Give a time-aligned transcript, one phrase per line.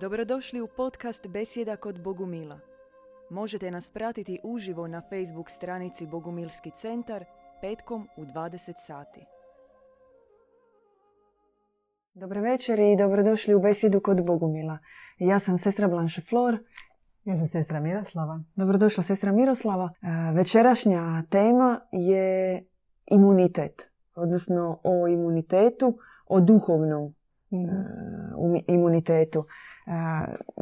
[0.00, 2.58] Dobrodošli u podcast Besjeda kod Bogumila.
[3.30, 7.24] Možete nas pratiti uživo na Facebook stranici Bogumilski centar
[7.60, 9.20] petkom u 20 sati.
[12.14, 14.78] Dobro večer i dobrodošli u Besjedu kod Bogumila.
[15.18, 16.58] Ja sam sestra Blanche Flor.
[17.24, 18.40] Ja sam sestra Miroslava.
[18.56, 19.90] Dobrodošla sestra Miroslava.
[20.02, 22.62] E, Večerašnja tema je
[23.10, 27.14] imunitet, odnosno o imunitetu, o duhovnom
[27.54, 27.70] Mhm.
[28.36, 29.44] Umi- imunitetu.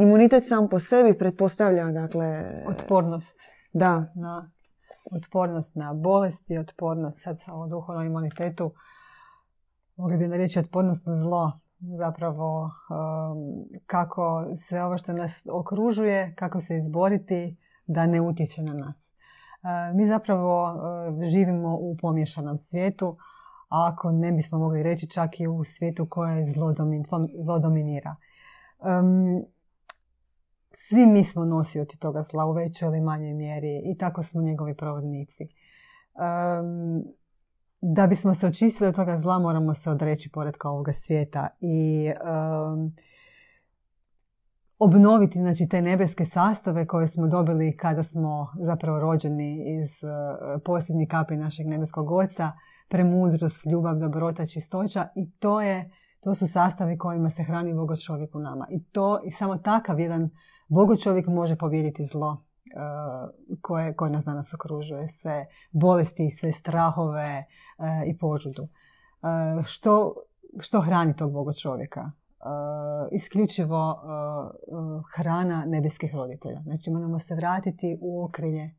[0.01, 3.37] Imunitet sam po sebi pretpostavlja, dakle, Otpornost
[3.73, 4.51] da, na
[5.11, 8.73] otpornost na bolesti, otpornost sad o duhovnom imunitetu.
[9.97, 11.61] Mogli bi reći otpornost na zlo.
[11.99, 12.71] Zapravo um,
[13.87, 19.13] kako sve ovo što nas okružuje, kako se izboriti da ne utječe na nas.
[19.95, 23.17] Mi zapravo uh, živimo u pomješanom svijetu,
[23.73, 26.75] ako ne bismo mogli reći čak i u svijetu koje zlo,
[27.45, 28.17] zlo dominira.
[30.73, 34.77] Svi mi smo nosioci toga zla u većoj ili manjoj mjeri i tako smo njegovi
[34.77, 35.49] provodnici.
[36.15, 37.05] Um,
[37.81, 42.95] da bismo se očistili od toga zla moramo se odreći poredka ovoga svijeta i um,
[44.85, 51.09] obnoviti znači, te nebeske sastave koje smo dobili kada smo zapravo rođeni iz uh, posljednjih
[51.09, 52.53] kapi našeg nebeskog oca,
[52.89, 58.35] premudrost, ljubav, dobrota, čistoća i to je to su sastavi kojima se hrani Bogo čovjek
[58.35, 58.67] u nama.
[58.71, 60.31] I to i samo takav jedan
[60.69, 65.09] Bogo čovjek može pobijediti zlo uh, koje, koje nas danas okružuje.
[65.09, 67.45] Sve bolesti, sve strahove
[67.79, 68.69] uh, i požudu.
[69.65, 70.15] Što,
[70.61, 72.11] što hrani tog Bogo čovjeka?
[72.45, 73.99] Uh, isključivo uh,
[74.79, 76.63] uh, hrana nebeskih roditelja.
[76.63, 78.71] Znači moramo se vratiti u okrilje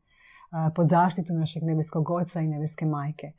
[0.74, 3.32] pod zaštitu našeg nebeskog oca i nebeske majke.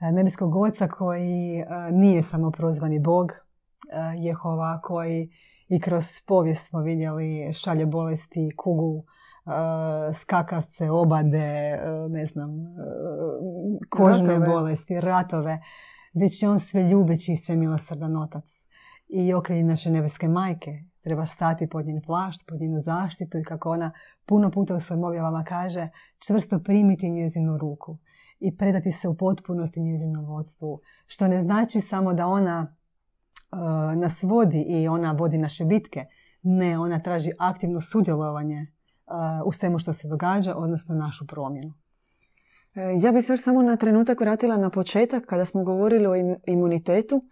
[0.00, 3.32] Nebeskog oca koji nije samo prozvani Bog,
[4.18, 5.30] Jehova koji
[5.68, 9.04] i kroz povijest smo vidjeli šalje bolesti, kugu,
[10.14, 11.78] skakavce, obade,
[12.08, 12.50] ne znam,
[13.90, 14.46] kožne Ratove.
[14.46, 15.60] bolesti, ratove.
[16.14, 18.66] Već je on sve ljubeći i sve milosrdan otac.
[19.14, 20.70] I okrilje naše nebeske majke.
[21.00, 23.92] Treba stati pod njen plašt, pod njenu zaštitu i kako ona
[24.26, 25.88] puno puta u svojim objavama kaže,
[26.26, 27.98] čvrsto primiti njezinu ruku
[28.40, 30.80] i predati se u potpunosti njezinom vodstvu.
[31.06, 32.74] Što ne znači samo da ona
[33.52, 33.58] uh,
[34.00, 36.04] nas vodi i ona vodi naše bitke.
[36.42, 38.66] Ne, ona traži aktivno sudjelovanje
[39.06, 41.72] uh, u svemu što se događa, odnosno našu promjenu.
[42.74, 46.16] E, Ja bih se još samo na trenutak vratila na početak kada smo govorili o
[46.16, 47.24] im- imunitetu.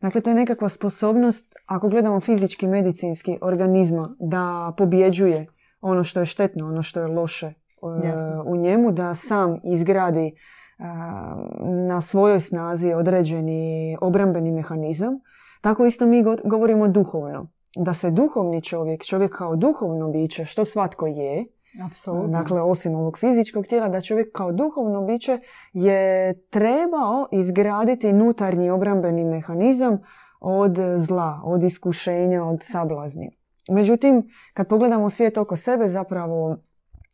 [0.00, 5.46] Dakle, to je nekakva sposobnost, ako gledamo fizički, medicinski, organizma da pobjeđuje
[5.80, 7.54] ono što je štetno, ono što je loše e,
[8.46, 10.32] u njemu, da sam izgradi e,
[11.86, 15.20] na svojoj snazi određeni obrambeni mehanizam.
[15.60, 17.46] Tako isto mi go- govorimo duhovno.
[17.76, 21.44] Da se duhovni čovjek, čovjek kao duhovno biće, što svatko je,
[21.84, 22.28] Apsolutno.
[22.28, 25.40] Dakle, osim ovog fizičkog tijela, da čovjek kao duhovno biće
[25.72, 29.98] je trebao izgraditi nutarnji obrambeni mehanizam
[30.40, 33.30] od zla, od iskušenja, od sablazni.
[33.70, 36.56] Međutim, kad pogledamo svijet oko sebe, zapravo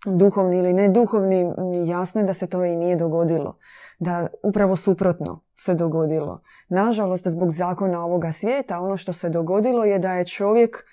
[0.06, 1.52] duhovni ili ne duhovni,
[1.86, 3.58] jasno je da se to i nije dogodilo.
[3.98, 6.42] Da upravo suprotno se dogodilo.
[6.68, 10.84] Nažalost, zbog zakona ovoga svijeta, ono što se dogodilo je da je čovjek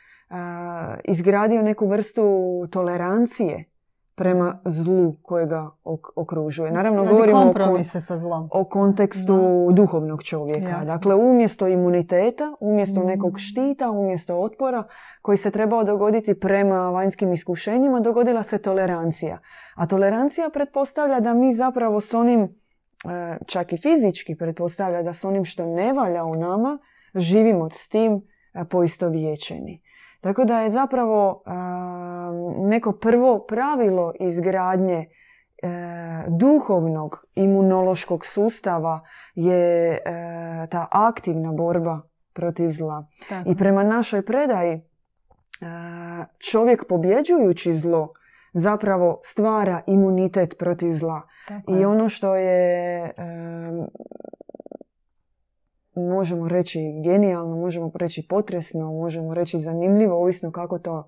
[1.03, 2.23] izgradio neku vrstu
[2.71, 3.63] tolerancije
[4.15, 6.71] prema zlu kojega ok- okružuje.
[6.71, 8.49] Naravno, Radi govorimo o, kon- sa zlom.
[8.51, 9.37] o kontekstu
[9.71, 10.81] duhovnog čovjeka.
[10.85, 13.05] Dakle, umjesto imuniteta, umjesto Mm.
[13.05, 14.83] nekog štita, umjesto otpora
[15.21, 19.39] koji se trebao dogoditi prema vanjskim iskušenjima, dogodila se tolerancija.
[19.75, 22.47] A tolerancija pretpostavlja da mi zapravo s onim, e,
[23.45, 26.77] čak i fizički pretpostavlja da s onim što ne valja u nama,
[27.15, 28.21] živimo s tim
[28.53, 29.81] e, poistovjećeni.
[30.21, 31.43] Tako da je zapravo
[32.57, 35.07] neko prvo pravilo izgradnje e,
[36.27, 39.01] duhovnog imunološkog sustava
[39.35, 39.99] je e,
[40.69, 42.01] ta aktivna borba
[42.33, 43.07] protiv zla.
[43.29, 43.49] Tako.
[43.49, 44.81] I prema našoj predaji e,
[46.51, 48.13] čovjek pobjeđujući zlo
[48.53, 51.21] zapravo stvara imunitet protiv zla.
[51.47, 53.13] Tako I ono što je,
[55.95, 61.07] možemo reći genijalno, možemo reći potresno, možemo reći zanimljivo, ovisno kako to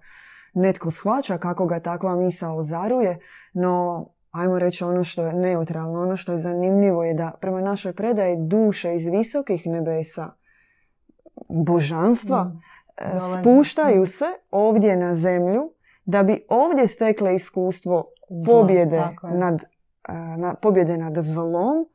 [0.54, 3.20] netko shvaća, kako ga takva misao ozaruje,
[3.54, 7.94] no ajmo reći ono što je neutralno, ono što je zanimljivo je da prema našoj
[7.94, 10.32] predaji duše iz visokih nebesa,
[11.50, 13.06] božanstva, Mm.
[13.06, 15.72] e, spuštaju se ovdje na zemlju
[16.06, 18.06] da bi ovdje stekle iskustvo
[18.46, 19.64] pobjede nad,
[20.38, 21.86] na, pobjede nad zlom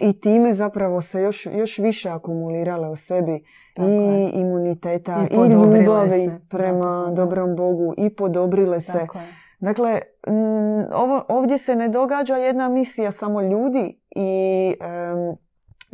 [0.00, 3.44] i time zapravo se još, još više akumulirale u sebi
[3.78, 9.06] i imuniteta i, i ljubavi prema dobrom Bogu i podobrile se.
[9.58, 10.00] Dakle,
[10.94, 14.74] ovo, ovdje se ne događa jedna misija samo ljudi i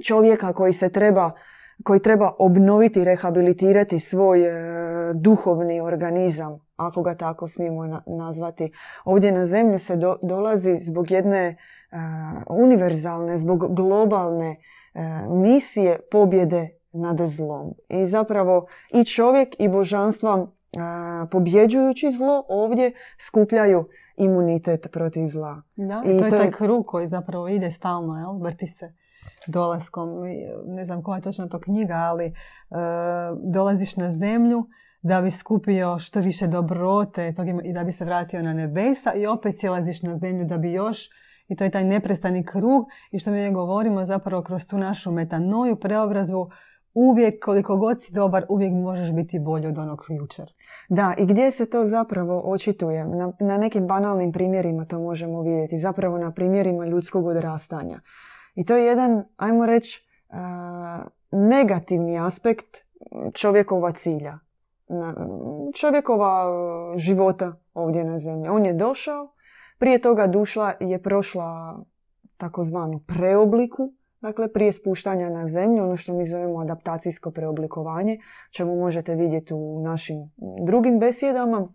[0.05, 1.31] čovjeka koji se treba
[1.85, 4.52] koji treba obnoviti, rehabilitirati svoj e,
[5.14, 8.73] duhovni organizam, ako ga tako smijemo nazvati.
[9.05, 11.56] Ovdje na zemlju se dolazi zbog jedne
[12.49, 14.56] univerzalne, zbog globalne e,
[15.29, 17.75] misije pobjede nad zlom.
[17.88, 20.47] I zapravo i čovjek i božanstva
[21.31, 25.62] pobjeđujući zlo ovdje skupljaju imunitet protiv zla.
[25.77, 28.38] Da, i to, je taj krug koji zapravo ide stalno, jel?
[28.38, 28.93] vrti se
[29.47, 30.09] dolaskom,
[30.67, 32.33] ne znam koja je točno to knjiga, ali e,
[33.43, 34.67] dolaziš na zemlju
[35.03, 37.35] da bi skupio što više dobrote
[37.65, 41.09] i da bi se vratio na nebesa i opet sjelaziš na zemlju da bi još
[41.48, 45.76] i to je taj neprestani krug i što mi govorimo zapravo kroz tu našu metanoju,
[45.76, 46.50] preobrazvu,
[46.94, 50.52] uvijek koliko god si dobar, uvijek možeš biti bolji od onog jučer.
[50.88, 53.04] Da, i gdje se to zapravo očituje?
[53.04, 55.78] Na, na nekim banalnim primjerima to možemo vidjeti.
[55.78, 58.00] Zapravo na primjerima ljudskog odrastanja.
[58.54, 60.08] I to je jedan, ajmo reći,
[61.31, 62.76] negativni aspekt
[63.32, 64.38] čovjekova cilja.
[65.75, 66.44] Čovjekova
[66.96, 68.49] života ovdje na zemlji.
[68.49, 69.36] On je došao,
[69.78, 71.78] prije toga duša je prošla
[72.37, 78.19] takozvanu preobliku, dakle prije spuštanja na zemlju, ono što mi zovemo adaptacijsko preoblikovanje,
[78.50, 80.17] čemu možete vidjeti u našim
[80.67, 81.69] drugim besjedama.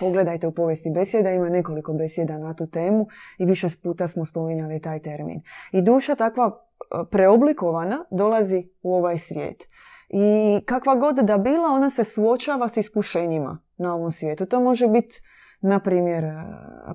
[0.00, 3.06] Pogledajte u povijesti besjeda, ima nekoliko besjeda na tu temu
[3.38, 5.40] i više puta smo spominjali taj termin.
[5.72, 9.68] I duša takva e, preoblikovana dolazi u ovaj svijet.
[10.08, 14.46] I kakva god da bila, ona se suočava s iskušenjima na ovom svijetu.
[14.46, 15.20] To može biti,
[15.60, 16.34] na primjer, e,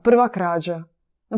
[0.04, 0.84] prva krađa,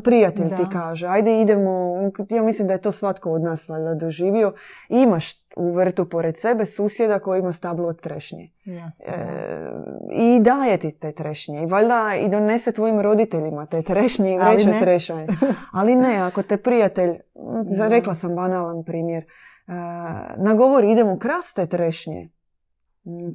[0.04, 1.96] Prijatelj ti kaže, ajde idemo,
[2.30, 4.54] ja mislim da je to svatko od nas valjda doživio.
[4.90, 8.52] Imaš u vrtu pored sebe susjeda koji ima stablo od trešnje.
[9.06, 9.72] e,
[10.12, 11.64] I daje ti te trešnje.
[11.64, 15.28] I valjda i donese tvojim roditeljima te trešnje i vreće trešanje.
[15.74, 17.20] Ali ne, ako te prijatelj,
[17.90, 19.72] rekla sam banalan primjer, e,
[20.38, 22.30] nagovori idemo krast te trešnje.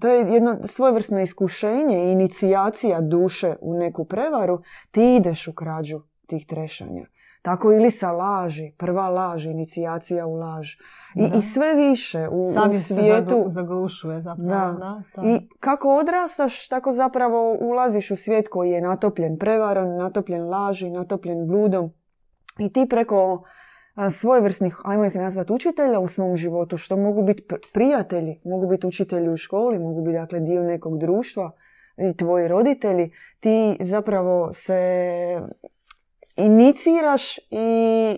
[0.01, 4.63] To je jedno svojevrsno iskušenje i inicijacija duše u neku prevaru.
[4.91, 7.07] Ti ideš u krađu tih trešanja.
[7.43, 10.73] Tako ili sa laži, prva laž, inicijacija u laž.
[11.15, 13.45] I, i sve više u, Sam u svijetu.
[13.45, 14.79] Se zaglušuje zapravo.
[14.79, 15.03] Da.
[15.25, 21.47] I kako odrastaš, tako zapravo ulaziš u svijet koji je natopljen prevarom, natopljen laži, natopljen
[21.47, 21.91] bludom.
[22.59, 23.45] I ti preko
[24.11, 29.29] svojevrsnih, ajmo ih nazvati učitelja u svom životu, što mogu biti prijatelji, mogu biti učitelji
[29.29, 31.51] u školi, mogu biti dakle dio nekog društva
[31.97, 33.11] i tvoji roditelji,
[33.41, 35.41] ti zapravo se
[36.37, 37.43] iniciraš i,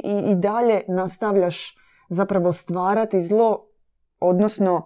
[0.05, 1.77] i, i dalje nastavljaš
[2.09, 3.67] zapravo stvarati zlo,
[4.21, 4.83] odnosno uh,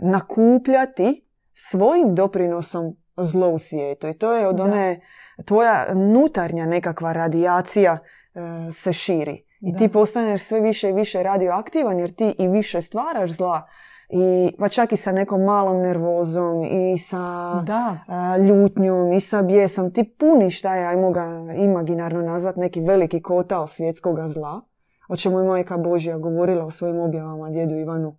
[0.00, 4.08] nakupljati svojim doprinosom zlo u svijetu.
[4.08, 5.00] I to je od one,
[5.44, 9.45] tvoja nutarnja nekakva radijacija e, se širi.
[9.60, 13.66] I ti postaneš sve više i više radioaktivan jer ti i više stvaraš zla
[14.08, 17.96] i pa čak i sa nekom malom nervozom i sa da.
[18.38, 19.92] ljutnjom i sa bijesom.
[19.92, 21.24] Ti puniš taj, ajmo ga
[21.56, 24.60] imaginarno nazvat, neki veliki kotao svjetskog zla,
[25.08, 28.16] o čemu je majka Božja govorila u svojim objavama djedu Ivanu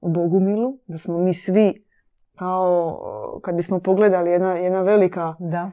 [0.00, 1.86] Bogumilu, da smo mi svi
[2.36, 3.00] kao
[3.42, 5.70] kad bismo pogledali jedna, jedna velika da.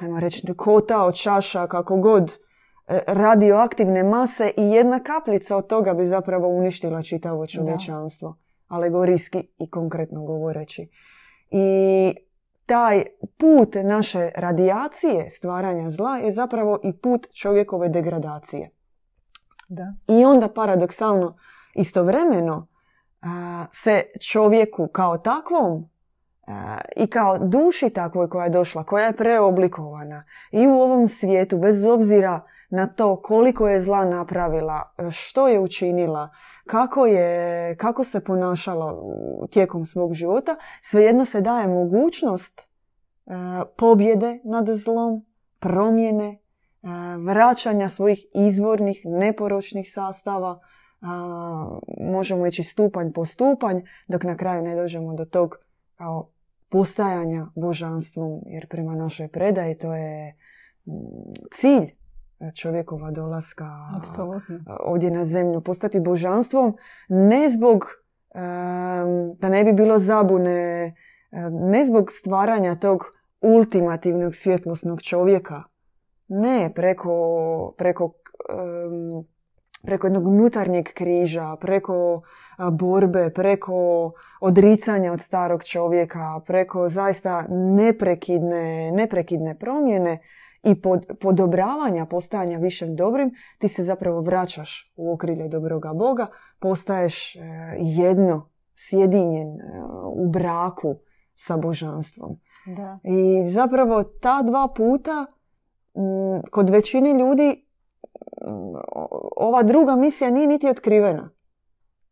[0.00, 2.32] ajmo reći kota od čaša kako god
[3.06, 8.36] radioaktivne mase i jedna kapljica od toga bi zapravo uništila čitavo čovječanstvo.
[8.68, 10.88] Alegorijski i konkretno govoreći.
[11.50, 12.14] I
[12.66, 13.04] taj
[13.36, 18.70] put naše radijacije stvaranja zla je zapravo i put čovjekove degradacije.
[19.68, 19.94] Da.
[20.08, 21.36] I onda paradoksalno
[21.74, 22.66] istovremeno
[23.72, 25.88] se čovjeku kao takvom
[26.96, 31.84] i kao duši takvoj koja je došla, koja je preoblikovana i u ovom svijetu, bez
[31.84, 32.40] obzira
[32.70, 36.28] na to koliko je zla napravila, što je učinila,
[36.66, 38.94] kako, je, kako se ponašala
[39.50, 42.66] tijekom svog života, svejedno se daje mogućnost e,
[43.76, 45.26] pobjede nad zlom,
[45.58, 46.38] promjene, e,
[47.18, 50.60] vraćanja svojih izvornih, neporočnih sastava,
[52.00, 55.56] možemo ići stupanj po stupanj, dok na kraju ne dođemo do tog
[55.94, 56.30] kao
[56.68, 60.36] postajanja božanstvom, jer prema našoj predaji to je
[61.50, 61.94] cilj
[62.54, 63.70] čovjekova dolaska
[64.80, 66.76] ovdje na zemlju, postati božanstvom,
[67.08, 67.86] ne zbog
[69.38, 70.94] da ne bi bilo zabune,
[71.50, 73.04] ne zbog stvaranja tog
[73.40, 75.62] ultimativnog svjetlosnog čovjeka,
[76.28, 78.12] ne preko, preko
[79.86, 82.22] preko jednog unutarnjeg križa, preko
[82.72, 90.18] borbe, preko odricanja od starog čovjeka, preko zaista neprekidne, neprekidne promjene
[90.62, 96.26] i pod, podobravanja postajanja višem dobrim, ti se zapravo vraćaš u okrilje dobroga Boga,
[96.58, 97.40] postaješ e,
[97.78, 99.62] jedno, sjedinjen e,
[100.14, 100.96] u braku
[101.34, 102.40] sa božanstvom.
[102.66, 102.98] Da.
[103.02, 105.26] I zapravo ta dva puta
[106.50, 107.66] kod većine ljudi
[109.36, 111.30] ova druga misija nije niti otkrivena.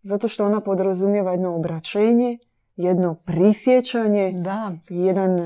[0.03, 2.39] Zato što ona podrazumijeva jedno obraćenje,
[2.77, 4.33] jedno prisjećanje.
[4.33, 4.73] Da.
[4.89, 5.39] Jedan,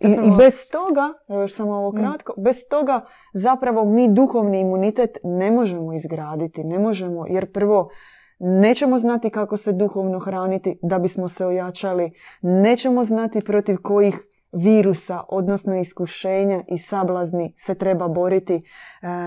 [0.00, 1.96] i, I bez toga, još samo ovo mm.
[1.96, 6.64] kratko, bez toga zapravo mi duhovni imunitet ne možemo izgraditi.
[6.64, 7.90] Ne možemo, jer prvo
[8.38, 12.12] nećemo znati kako se duhovno hraniti da bismo se ojačali.
[12.42, 18.54] Nećemo znati protiv kojih virusa, odnosno iskušenja i sablazni se treba boriti.
[18.54, 18.62] E,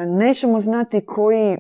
[0.06, 1.58] nećemo znati koji,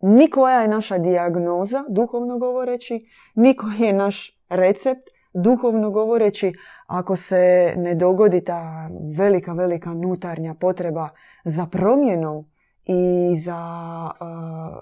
[0.00, 6.52] ni koja je naša dijagnoza, duhovno govoreći, ni koji je naš recept, duhovno govoreći,
[6.86, 11.08] ako se ne dogodi ta velika, velika nutarnja potreba
[11.44, 12.44] za promjenom
[12.84, 13.60] i za
[14.20, 14.76] uh,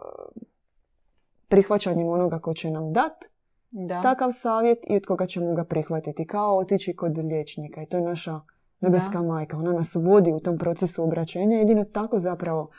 [1.48, 3.24] prihvaćanjem onoga ko će nam dat,
[3.72, 4.02] da.
[4.02, 6.26] takav savjet i od koga ćemo ga prihvatiti.
[6.26, 8.40] Kao otići kod liječnika i to je naša
[8.80, 9.56] nebeska majka.
[9.56, 11.56] Ona nas vodi u tom procesu obraćenja.
[11.56, 12.70] Jedino tako zapravo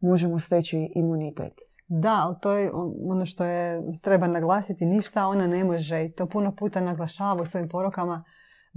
[0.00, 1.52] možemo steći imunitet.
[1.88, 2.70] Da, ali to je
[3.08, 4.86] ono što je treba naglasiti.
[4.86, 8.24] Ništa ona ne može i to puno puta naglašava u svojim porokama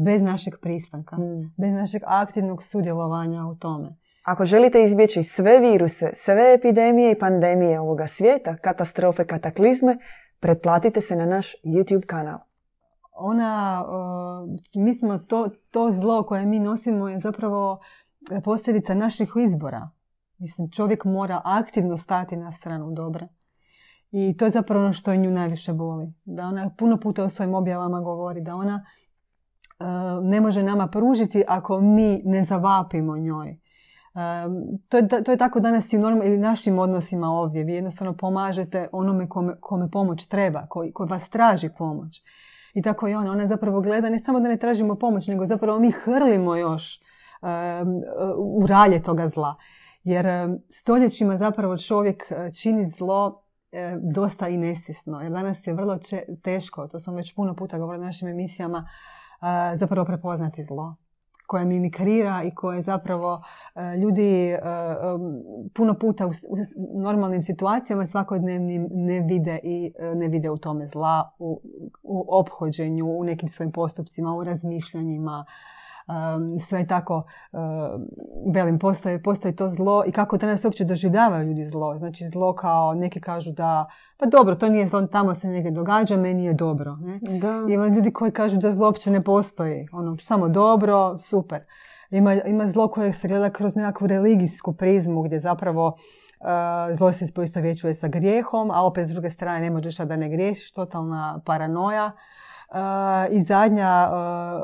[0.06, 1.16] bez našeg pristanka.
[1.16, 1.54] Mm.
[1.58, 3.98] Bez našeg aktivnog sudjelovanja u tome.
[4.26, 9.98] Ako želite izbjeći sve viruse, sve epidemije i pandemije ovoga svijeta, katastrofe, kataklizme,
[10.42, 12.40] pretplatite se na naš YouTube kanal.
[13.14, 13.86] Ona,
[14.76, 17.80] mi smo to, to zlo koje mi nosimo je zapravo
[18.44, 19.90] posljedica naših izbora.
[20.38, 23.28] Mislim, čovjek mora aktivno stati na stranu dobra.
[24.12, 26.14] I to je zapravo ono što nju najviše boli.
[26.26, 28.86] Da ona puno puta u svojim objavama govori da ona
[30.22, 33.61] ne može nama pružiti ako mi ne zavapimo njoj
[34.90, 37.64] to, je, to je tako danas i u norm, našim odnosima ovdje.
[37.64, 42.24] Vi jednostavno pomažete onome kome, kome pomoć treba, koji, koji vas traži pomoć.
[42.74, 43.32] I tako i ona.
[43.32, 47.02] Ona zapravo gleda ne samo da ne tražimo pomoć, nego zapravo mi hrlimo još
[48.38, 49.56] u ralje toga zla.
[50.04, 50.26] Jer
[50.70, 55.22] stoljećima zapravo čovjek e, čini zlo e, dosta i nesvjesno.
[55.22, 56.00] Jer danas je vrlo
[56.44, 58.88] teško, to smo već puno puta govorili u našim emisijama,
[59.76, 60.96] zapravo prepoznati zlo
[61.52, 63.44] koja mimikrira i koje zapravo
[63.76, 64.60] e, ljudi e,
[65.74, 66.32] puno puta u
[67.02, 71.62] normalnim situacijama svakodnevnim ne vide i e, ne vide u tome zla, u,
[72.04, 75.46] u ophođenju, u nekim svojim postupcima, u razmišljanjima,
[76.62, 77.24] sve je tako,
[78.54, 81.98] velim, postoji, postoji to zlo i kako danas uopće doživljavaju ljudi zlo.
[81.98, 83.86] Znači zlo kao neki kažu da,
[84.18, 86.96] pa dobro, to nije zlo, tamo se negdje događa, meni je dobro.
[86.96, 87.20] Ne?
[87.40, 87.74] Da.
[87.74, 89.88] Ima ljudi koji kažu da zlo uopće ne postoji.
[89.92, 91.62] Ono, samo dobro, super.
[92.10, 97.62] Ima, ima zlo koje se gleda kroz nekakvu religijsku prizmu gdje zapravo uh, zlo se
[97.62, 102.12] vječuje sa grijehom, a opet s druge strane ne možeš da ne griješiš, totalna paranoja
[103.32, 104.10] i zadnja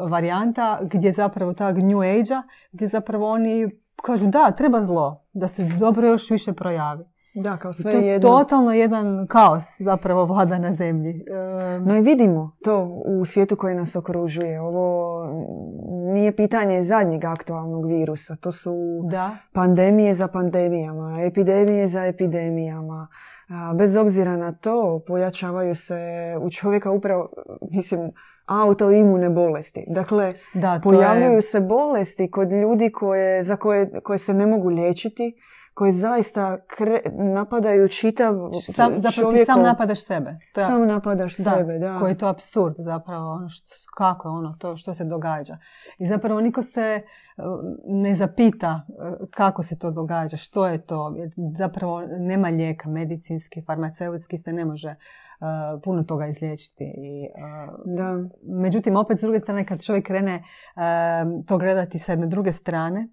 [0.10, 3.70] varijanta gdje zapravo tag New Age-a, gdje zapravo oni
[4.04, 7.06] kažu da, treba zlo, da se dobro još više projavi.
[7.36, 11.26] Da, kao sve to je totalno jedan kaos zapravo vlada na zemlji.
[11.86, 14.62] No i vidimo to u svijetu koji nas okružuje.
[14.62, 15.24] Ovo
[16.14, 18.36] nije pitanje zadnjeg aktualnog virusa.
[18.36, 18.74] To su
[19.12, 19.38] da.
[19.54, 23.08] pandemije za pandemijama, epidemije za epidemijama.
[23.78, 25.96] Bez obzira na to, pojačavaju se
[26.42, 27.30] u čovjeka upravo,
[27.72, 28.12] mislim,
[28.46, 29.86] autoimune bolesti.
[29.88, 35.36] Dakle, da, pojavljuju se bolesti kod ljudi koje, za koje, koje se ne mogu liječiti,
[35.78, 37.02] koji zaista kre,
[37.34, 38.34] napadaju čitav
[38.76, 40.40] sam, Zapravo ti sam napadaš sebe.
[40.54, 42.00] To je, sam napadaš da, sebe, da.
[42.00, 43.32] Koji je to absurd zapravo.
[43.32, 45.58] Ono što, kako je ono to što se događa.
[45.98, 47.02] I zapravo niko se
[47.38, 47.44] uh,
[47.86, 51.16] ne zapita uh, kako se to događa, što je to.
[51.58, 56.84] Zapravo nema lijeka medicinski, farmaceutski se ne može uh, puno toga izliječiti.
[56.84, 57.28] I,
[57.86, 58.24] da.
[58.44, 60.44] Međutim, opet s druge strane, kad čovjek krene
[61.48, 63.08] to gledati sa jedne druge strane,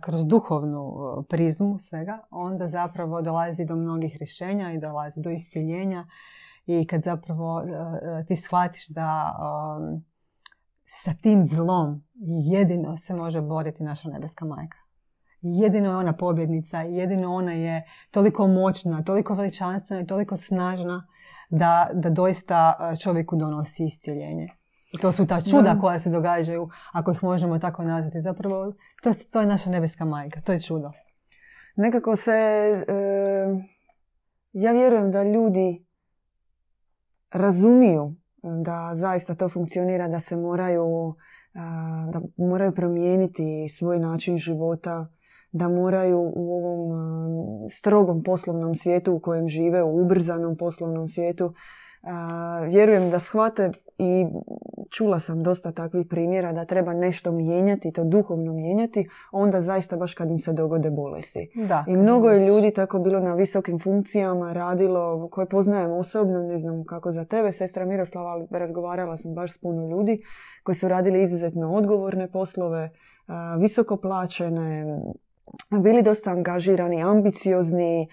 [0.00, 0.92] kroz duhovnu
[1.28, 6.06] prizmu svega, onda zapravo dolazi do mnogih rješenja i dolazi do isciljenja
[6.66, 7.62] i kad zapravo
[8.28, 9.34] ti shvatiš da
[10.86, 12.04] sa tim zlom
[12.52, 14.78] jedino se može boriti naša nebeska majka.
[15.40, 21.06] Jedino je ona pobjednica, jedino ona je toliko moćna, toliko veličanstvena i toliko snažna
[21.50, 24.48] da, da doista čovjeku donosi isciljenje.
[24.94, 28.22] I to su ta čuda koja se događaju, ako ih možemo tako nazvati.
[28.22, 30.90] Zapravo, to, to je naša nebeska majka, to je čudo.
[31.76, 32.84] Nekako se e,
[34.52, 35.86] ja vjerujem da ljudi
[37.32, 41.14] razumiju da zaista to funkcionira, da se moraju,
[42.12, 45.08] da moraju promijeniti svoj način života,
[45.52, 46.90] da moraju u ovom
[47.68, 51.54] strogom poslovnom svijetu u kojem žive, u ubrzanom poslovnom svijetu,
[52.68, 54.26] vjerujem da shvate i
[54.90, 60.14] čula sam dosta takvih primjera da treba nešto mijenjati, to duhovno mijenjati, onda zaista baš
[60.14, 61.50] kad im se dogode bolesti.
[61.68, 66.58] Da, I mnogo je ljudi tako bilo na visokim funkcijama, radilo, koje poznajem osobno, ne
[66.58, 70.22] znam kako za tebe, sestra Miroslava, razgovarala sam baš s puno ljudi
[70.62, 72.90] koji su radili izuzetno odgovorne poslove,
[73.58, 75.00] visoko plaćene,
[75.70, 78.08] bili dosta angažirani, ambiciozni,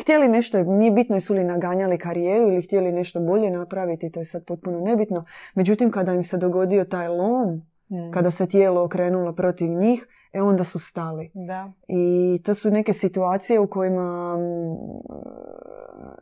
[0.00, 4.24] htjeli nešto, nije bitno jesu li naganjali karijeru ili htjeli nešto bolje napraviti, to je
[4.24, 5.24] sad potpuno nebitno.
[5.54, 8.10] Međutim, kada im se dogodio taj lom, mm.
[8.10, 11.30] kada se tijelo okrenulo protiv njih, e onda su stali.
[11.34, 11.72] Da.
[11.88, 14.38] I to su neke situacije u kojima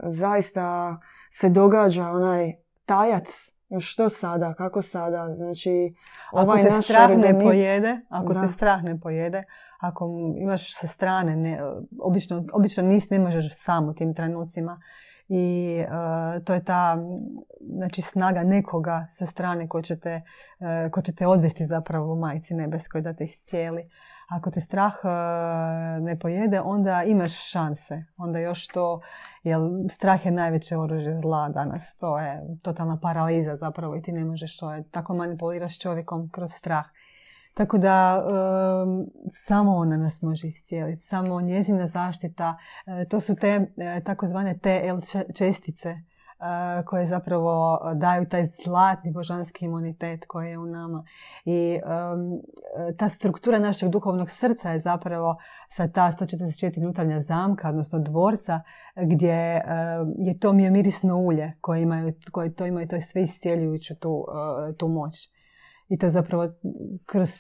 [0.03, 0.99] zaista
[1.31, 2.53] se događa onaj
[2.85, 5.95] tajac što sada, kako sada, znači
[6.33, 9.45] ovaj ako te strah ne pojede, ako te strah ne pojede,
[9.79, 11.61] ako imaš sa strane, ne,
[12.01, 14.81] obično, obično nis ne možeš sam u tim trenucima
[15.29, 16.99] i uh, to je ta
[17.61, 20.23] znači, snaga nekoga sa strane ko će te,
[20.59, 23.85] uh, ko će te odvesti zapravo u majci nebeskoj da te iscijeli.
[24.31, 25.11] Ako te strah uh,
[26.05, 28.05] ne pojede, onda imaš šanse.
[28.17, 29.01] Onda još to,
[29.43, 29.61] jer
[29.91, 31.97] strah je najveće oružje zla danas.
[31.97, 34.73] To je totalna paraliza zapravo i ti ne možeš to.
[34.73, 36.85] Je, tako manipuliraš čovjekom kroz strah.
[37.55, 38.23] Tako da
[39.33, 42.57] samo ona nas može iscijeliti, samo njezina zaštita,
[42.87, 46.10] e, to su te e, takozvane TL čestice e,
[46.87, 51.05] koje zapravo daju taj zlatni božanski imunitet koji je u nama.
[51.45, 51.81] I
[52.99, 55.37] ta struktura našeg duhovnog srca je zapravo
[55.69, 58.61] sa ta 144 unutarnja zamka, odnosno dvorca,
[58.97, 59.63] gdje
[60.19, 64.25] je to miomirisno ulje koje, imaju, koje to imaju, to je sve iscijeljujuću tu,
[64.79, 65.31] tu moć.
[65.89, 66.49] I to zapravo
[67.07, 67.31] kroz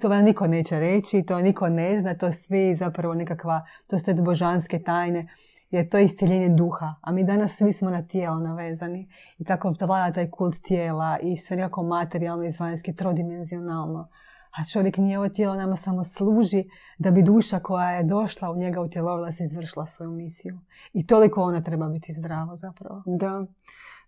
[0.00, 4.04] to vam niko neće reći, to niko ne zna, to svi zapravo nekakva, to su
[4.04, 5.26] te božanske tajne,
[5.70, 6.94] jer to je isceljenje duha.
[7.00, 9.08] A mi danas svi smo na tijelo navezani.
[9.38, 14.08] I tako vlada taj kult tijela i sve nekako materijalno, izvanjski, trodimenzionalno.
[14.50, 16.64] A čovjek nije ovo tijelo nama samo služi
[16.98, 20.58] da bi duša koja je došla u njega utjelovila se izvršila svoju misiju.
[20.92, 23.02] I toliko ona treba biti zdravo zapravo.
[23.06, 23.46] Da.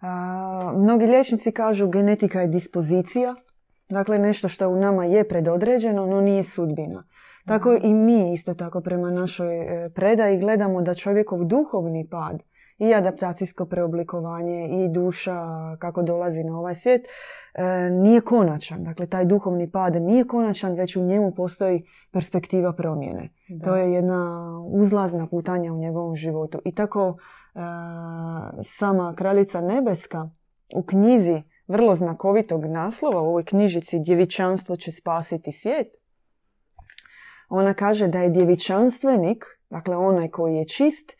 [0.01, 3.35] A, mnogi liječnici kažu genetika je dispozicija,
[3.89, 7.05] dakle nešto što u nama je predodređeno, no nije sudbina.
[7.47, 12.43] Tako i mi isto tako prema našoj e, predaji gledamo da čovjekov duhovni pad
[12.79, 15.37] i adaptacijsko preoblikovanje i duša
[15.79, 17.07] kako dolazi na ovaj svijet
[17.55, 18.85] e, nije konačan.
[18.85, 23.29] Dakle, taj duhovni pad nije konačan, već u njemu postoji perspektiva promjene.
[23.65, 26.59] To je jedna uzlazna putanja u njegovom životu.
[26.65, 27.17] I tako
[28.65, 30.31] sama kraljica nebeska
[30.75, 36.02] u knjizi vrlo znakovitog naslova u ovoj knjižici Djevičanstvo će spasiti svijet.
[37.53, 41.17] Ona kaže da je djevičanstvenik, dakle onaj koji je čist,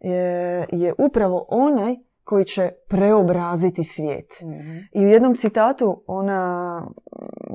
[0.00, 4.40] je, je upravo onaj koji će preobraziti svijet.
[4.42, 4.78] Mhm.
[4.92, 6.82] I u jednom citatu ona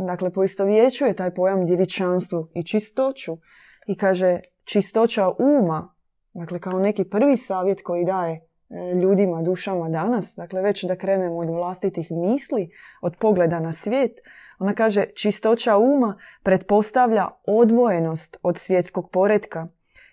[0.08, 3.38] dakle, poistovjećuje taj pojam djevičanstvu i čistoću
[3.88, 5.96] i kaže čistoća uma
[6.36, 8.40] Dakle, kao neki prvi savjet koji daje e,
[9.02, 12.70] ljudima, dušama danas, dakle već da krenemo od vlastitih misli,
[13.02, 14.12] od pogleda na svijet,
[14.60, 19.68] ona kaže čistoća uma pretpostavlja odvojenost od svjetskog poretka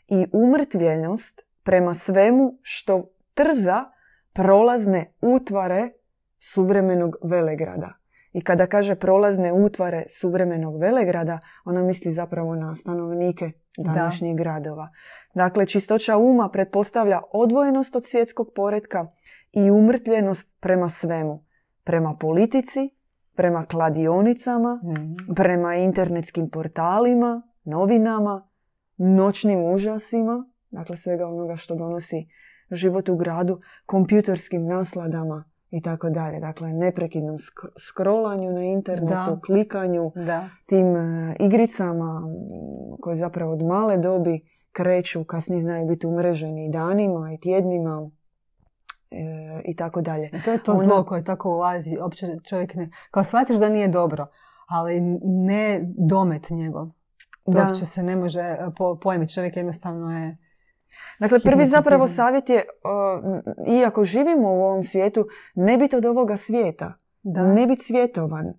[0.08, 3.84] i umrtvljenost prema svemu što trza
[4.32, 5.90] prolazne utvare
[6.38, 8.01] suvremenog velegrada.
[8.32, 14.88] I kada kaže prolazne utvare suvremenog velegrada, ona misli zapravo na stanovnike današnjih gradova.
[15.34, 19.06] Dakle, čistoća uma pretpostavlja odvojenost od svjetskog poretka
[19.52, 21.44] i umrtljenost prema svemu.
[21.84, 22.90] Prema politici,
[23.34, 25.34] prema kladionicama, mhm.
[25.36, 28.48] prema internetskim portalima, novinama,
[28.96, 32.26] noćnim užasima, dakle svega onoga što donosi
[32.70, 36.40] život u gradu, kompjuterskim nasladama, i tako dalje.
[36.40, 37.36] Dakle, neprekidnom
[37.78, 40.48] scrollanju na internetu, klikanju, da.
[40.66, 42.22] tim e, igricama
[43.00, 44.40] koje zapravo od male dobi
[44.72, 48.10] kreću, kasnije znaju biti umreženi danima i tjednima
[49.10, 49.16] e,
[49.64, 50.30] i tako dalje.
[50.44, 52.90] To je to zlo koje tako ulazi, opće čovjek ne...
[53.10, 54.26] Kao shvatiš da nije dobro,
[54.68, 56.88] ali ne domet njegov.
[57.46, 57.66] Da.
[57.66, 58.56] Uopće se ne može
[59.02, 59.32] pojmiti.
[59.34, 60.36] Čovjek jednostavno je
[61.18, 62.64] Dakle, prvi zapravo savjet je,
[63.80, 66.94] iako živimo u ovom svijetu, ne biti od ovoga svijeta.
[67.22, 67.42] Da.
[67.42, 68.54] Ne biti svjetovan.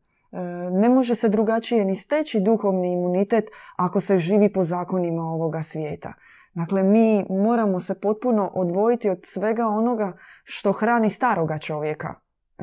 [0.72, 6.14] ne može se drugačije ni steći duhovni imunitet ako se živi po zakonima ovoga svijeta.
[6.54, 12.14] Dakle, mi moramo se potpuno odvojiti od svega onoga što hrani staroga čovjeka,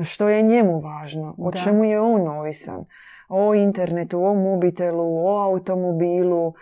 [0.03, 2.85] što je njemu važno, o čemu je on ovisan.
[3.29, 6.53] O internetu, o mobitelu, o automobilu,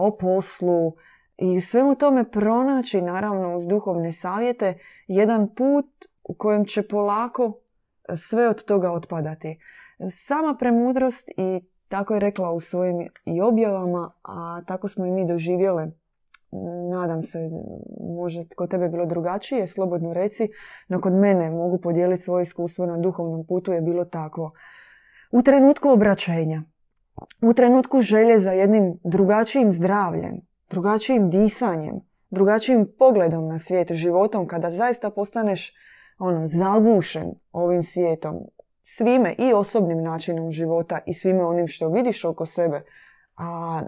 [0.00, 0.92] o poslu
[1.36, 5.86] i svemu tome pronaći, naravno, uz duhovne savjete, jedan put
[6.24, 7.58] u kojem će polako
[8.16, 9.58] sve od toga otpadati.
[10.10, 15.26] Sama premudrost i tako je rekla u svojim i objavama, a tako smo i mi
[15.26, 15.90] doživjele
[16.90, 17.38] nadam se,
[18.00, 20.48] može kod tebe bilo drugačije, slobodno reci,
[20.88, 24.52] no kod mene mogu podijeliti svoje iskustvo na duhovnom putu je bilo takvo.
[25.32, 26.62] U trenutku obraćenja,
[27.42, 32.00] u trenutku želje za jednim drugačijim zdravljem, drugačijim disanjem,
[32.30, 35.74] drugačijim pogledom na svijet, životom, kada zaista postaneš
[36.18, 38.36] ono, zagušen ovim svijetom,
[38.82, 42.82] svime i osobnim načinom života i svime onim što vidiš oko sebe,
[43.36, 43.80] a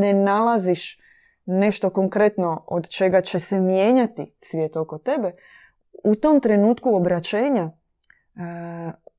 [0.00, 0.98] ne nalaziš
[1.46, 5.32] nešto konkretno od čega će se mijenjati svijet oko tebe,
[6.04, 7.70] u tom trenutku obraćenja e,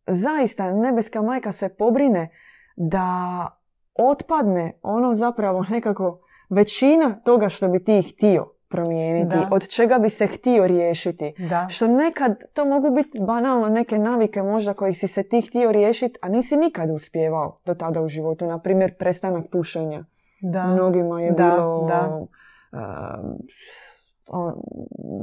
[0.07, 2.29] zaista nebeska majka se pobrine
[2.75, 3.47] da
[3.93, 10.27] otpadne ono zapravo nekako većina toga što bi ti htio promijeniti, od čega bi se
[10.27, 11.33] htio riješiti.
[11.49, 11.67] Da.
[11.69, 16.19] Što nekad, to mogu biti banalno neke navike možda kojih si se ti htio riješiti,
[16.21, 18.45] a nisi nikad uspjevao do tada u životu.
[18.47, 20.05] Na primjer, prestanak pušenja.
[20.41, 20.67] Da.
[20.67, 21.87] Mnogima je da, bilo...
[21.87, 22.23] Da.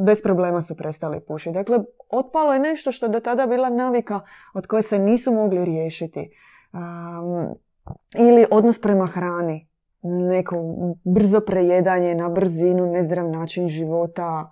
[0.06, 1.54] bez problema su prestali pušiti.
[1.54, 1.78] Dakle,
[2.11, 4.20] otpalo je nešto što do tada bila navika
[4.54, 6.30] od koje se nisu mogli riješiti.
[8.18, 9.69] ili odnos prema hrani.
[10.02, 10.56] Neko
[11.04, 14.50] brzo prejedanje na brzinu, nezdrav način života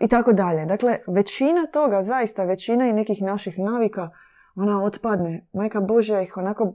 [0.00, 0.66] i tako dalje.
[0.66, 4.10] Dakle, većina toga, zaista većina i nekih naših navika,
[4.54, 5.46] ona otpadne.
[5.52, 6.72] Majka Božja ih onako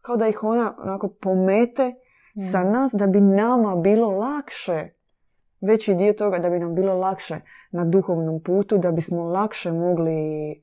[0.00, 1.94] kao da ih ona onako pomete
[2.52, 2.72] sa mm.
[2.72, 4.88] nas da bi nama bilo lakše
[5.60, 10.50] veći dio toga da bi nam bilo lakše na duhovnom putu, da bismo lakše mogli
[10.50, 10.56] e,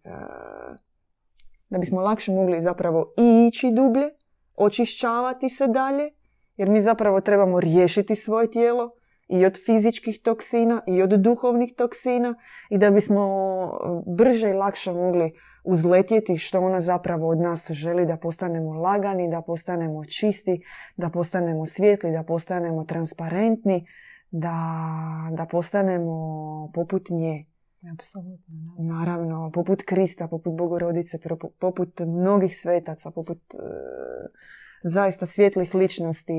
[1.69, 4.09] da bismo lakše mogli zapravo i ići dublje,
[4.55, 6.11] očišćavati se dalje,
[6.57, 8.91] jer mi zapravo trebamo riješiti svoje tijelo
[9.27, 12.35] i od fizičkih toksina i od duhovnih toksina
[12.69, 13.25] i da bismo
[14.17, 19.41] brže i lakše mogli uzletjeti što ona zapravo od nas želi da postanemo lagani, da
[19.41, 20.61] postanemo čisti,
[20.97, 23.85] da postanemo svijetli, da postanemo transparentni,
[24.31, 24.57] da,
[25.31, 27.45] da postanemo poput nje.
[27.93, 28.75] Apsolutno.
[28.77, 31.19] Naravno, poput Krista, poput Bogorodice,
[31.59, 33.57] poput mnogih svetaca, poput e,
[34.83, 36.33] zaista svjetlih ličnosti,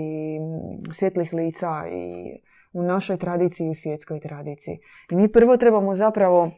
[0.93, 2.39] svjetlih lica i
[2.73, 4.79] u našoj tradiciji i u svjetskoj tradiciji.
[5.11, 6.51] I mi prvo trebamo zapravo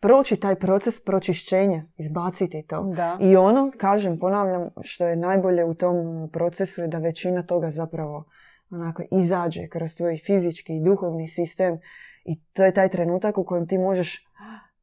[0.00, 2.82] proći taj proces pročišćenja, izbaciti to.
[2.96, 3.18] Da.
[3.20, 8.24] I ono, kažem, ponavljam, što je najbolje u tom procesu je da većina toga zapravo
[8.70, 11.78] onako izađe kroz tvoj fizički i duhovni sistem
[12.24, 14.26] i to je taj trenutak u kojem ti možeš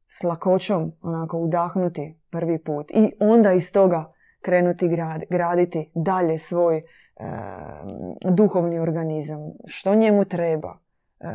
[0.06, 4.88] s lakoćom onako udahnuti prvi put i onda iz toga krenuti
[5.30, 6.82] graditi dalje svoj
[8.30, 9.38] duhovni organizam.
[9.66, 10.78] Što njemu treba,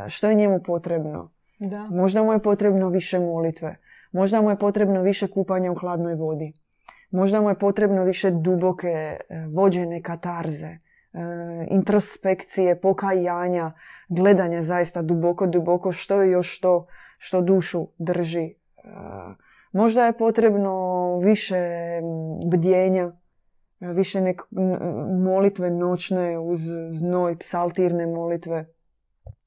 [0.07, 1.87] što je njemu potrebno da.
[1.91, 3.75] Možda mu je potrebno više molitve.
[4.11, 6.53] Možda mu je potrebno više kupanja u hladnoj vodi.
[7.11, 9.19] Možda mu je potrebno više duboke, e,
[9.53, 10.79] vođene katarze, e,
[11.69, 13.71] introspekcije, pokajanja,
[14.09, 18.43] gledanja zaista duboko, duboko što je još to što dušu drži.
[18.43, 18.53] E,
[19.71, 21.59] možda je potrebno više
[22.45, 23.11] bdjenja,
[23.79, 24.41] više nek
[25.23, 26.59] molitve noćne uz
[26.91, 28.65] znoj, psaltirne molitve.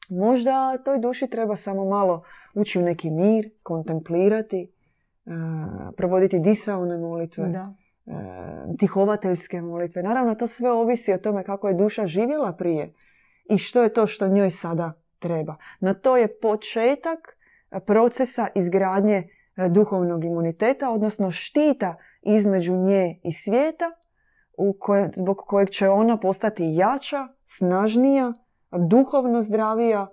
[0.08, 2.22] Možda toj duši treba samo malo
[2.54, 4.72] ući u neki mir, kontemplirati,
[5.24, 5.32] uh,
[5.96, 7.74] provoditi disaone molitve, da.
[8.06, 8.14] Uh,
[8.78, 10.02] tihovateljske molitve.
[10.02, 12.94] Naravno, to sve ovisi o tome kako je duša živjela prije
[13.50, 15.56] i što je to što njoj sada treba.
[15.80, 17.38] No to je početak
[17.86, 19.28] procesa izgradnje
[19.70, 23.90] duhovnog imuniteta, odnosno štita između nje i svijeta,
[24.58, 28.32] u koje, zbog kojeg će ona postati jača, snažnija,
[28.88, 30.06] duhovno zdravija,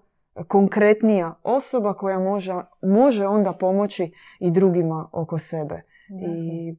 [0.48, 5.82] konkretnija osoba koja može, može onda pomoći i drugima oko sebe.
[6.10, 6.76] I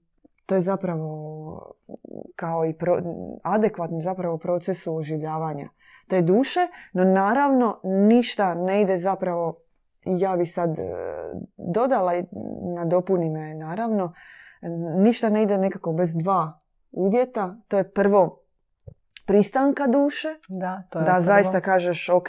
[0.46, 1.74] to je zapravo
[2.36, 2.98] kao i pro,
[3.42, 5.68] adekvatni zapravo procesu oživljavanja
[6.08, 6.60] te duše,
[6.92, 9.60] no naravno ništa ne ide zapravo,
[10.04, 10.82] ja bi sad e,
[11.56, 12.24] dodala i
[12.76, 14.12] nadopuni me naravno,
[14.96, 17.56] ništa ne ide nekako bez dva uvjeta.
[17.68, 18.42] To je prvo
[19.26, 20.28] pristanka duše.
[20.48, 22.28] Da, to je da zaista kažeš ok,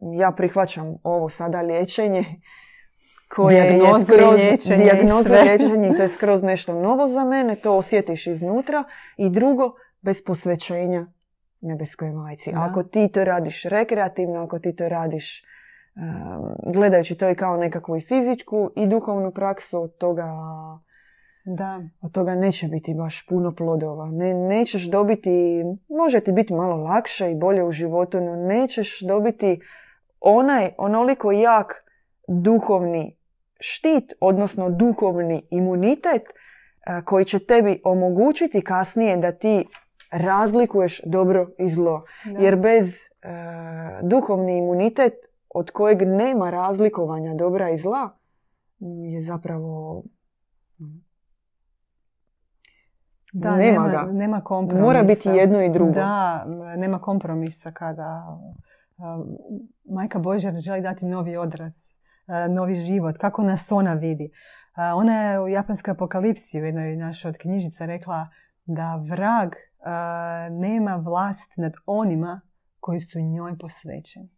[0.00, 2.24] ja prihvaćam ovo sada liječenje
[3.36, 7.24] koje Dijagnozu je skroz liječenje dijagnoza i liječenje i to je skroz nešto novo za
[7.24, 8.84] mene, to osjetiš iznutra
[9.16, 11.06] i drugo, bez posvećenja
[11.60, 12.52] nebeskoj majci.
[12.52, 12.66] Da.
[12.70, 15.42] Ako ti to radiš rekreativno, ako ti to radiš
[15.94, 20.24] um, gledajući to i kao nekakvu i fizičku i duhovnu praksu, od toga,
[21.44, 21.80] Da.
[22.00, 24.10] od toga neće biti baš puno plodova.
[24.10, 29.60] Ne, nećeš dobiti, može ti biti malo lakše i bolje u životu, no nećeš dobiti
[30.20, 31.84] onaj onoliko jak
[32.28, 33.18] duhovni
[33.66, 36.22] štit, odnosno duhovni imunitet
[36.86, 39.66] a, koji će tebi omogućiti kasnije da ti
[40.10, 42.04] razlikuješ dobro i zlo.
[42.24, 42.38] Da.
[42.38, 43.06] Jer bez e,
[44.02, 45.12] duhovni imunitet
[45.48, 48.10] od kojeg nema razlikovanja dobra i zla
[48.80, 50.02] m, je zapravo
[53.32, 54.12] Da, Nema nema, ga.
[54.12, 54.86] nema kompromisa.
[54.86, 55.92] Mora biti jedno i drugo.
[55.92, 56.44] Da,
[56.76, 58.38] nema kompromisa kada
[58.98, 59.24] a,
[59.84, 61.74] Majka Božja želi dati novi odraz,
[62.50, 64.30] novi život, kako nas ona vidi.
[64.74, 68.28] A, Ona je u japanskoj apokalipsi u jednoj našoj od knjižica rekla
[68.64, 72.40] da vrag a, nema vlast nad onima
[72.80, 74.30] koji su njoj posvećeni.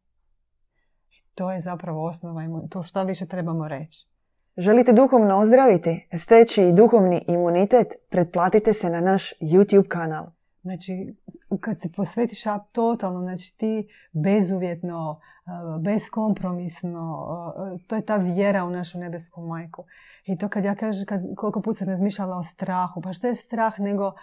[1.35, 4.09] To je zapravo osnova, to što više trebamo reći.
[4.57, 10.36] Želite duhovno ozdraviti, steći duhovni imunitet, pretplatite se na naš YouTube kanal.
[10.66, 11.14] Znači,
[11.61, 17.26] kad se posvetiš totalno, znači ti bezuvjetno, uh, beskompromisno,
[17.72, 19.85] uh, to je ta vjera u našu nebesku majku.
[20.24, 23.35] I to kad ja kažem, kad, koliko put sam razmišljala o strahu, pa što je
[23.35, 24.14] strah nego uh,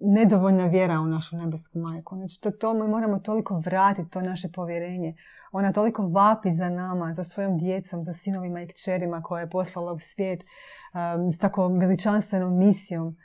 [0.00, 2.16] nedovoljna vjera u našu nebesku majku.
[2.16, 5.14] Znači, to, to mi moramo toliko vratiti, to naše povjerenje.
[5.52, 9.92] Ona toliko vapi za nama, za svojom djecom, za sinovima i kćerima koje je poslala
[9.92, 13.16] u svijet um, s tako veličanstvenom misijom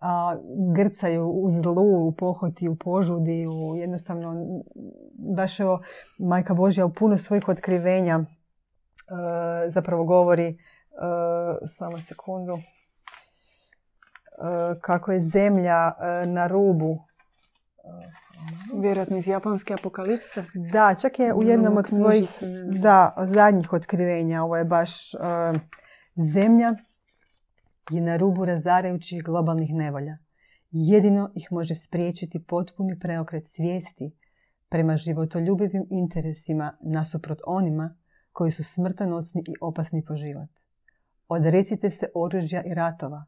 [0.00, 0.36] a
[0.74, 4.34] grcaju u zlu, u pohoti, u požudi, u jednostavno,
[5.36, 5.80] baš evo,
[6.18, 8.24] Majka Božja u puno svojih otkrivenja uh,
[9.68, 10.56] zapravo govori, uh,
[11.66, 12.60] samo sekundu, uh,
[14.80, 15.92] kako je zemlja
[16.26, 16.98] na rubu.
[18.80, 20.44] Vjerojatno iz japanske apokalipse.
[20.72, 22.30] Da, čak je u jednom od svojih
[22.82, 25.20] da, zadnjih otkrivenja, ovo je baš uh,
[26.32, 26.74] zemlja
[27.90, 30.18] je na rubu razarajućih globalnih nevolja.
[30.70, 34.16] Jedino ih može spriječiti potpuni preokret svijesti
[34.68, 37.96] prema životoljubivim interesima nasuprot onima
[38.32, 40.50] koji su smrtonosni i opasni po život.
[41.28, 43.24] Odrecite se oružja i ratova,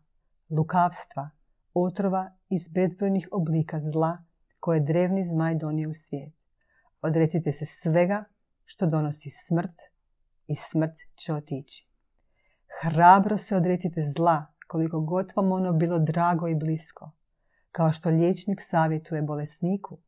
[0.50, 1.30] lukavstva,
[1.74, 4.24] otrova iz bezbrojnih oblika zla
[4.60, 6.34] koje je drevni zmaj donio u svijet.
[7.02, 8.24] Odrecite se svega
[8.64, 9.76] što donosi smrt
[10.46, 11.88] i smrt će otići.
[12.83, 17.11] Hrabro se odrecite zla koliko god vam ono bilo drago i blisko.
[17.72, 19.98] Kao što liječnik savjetuje bolesniku,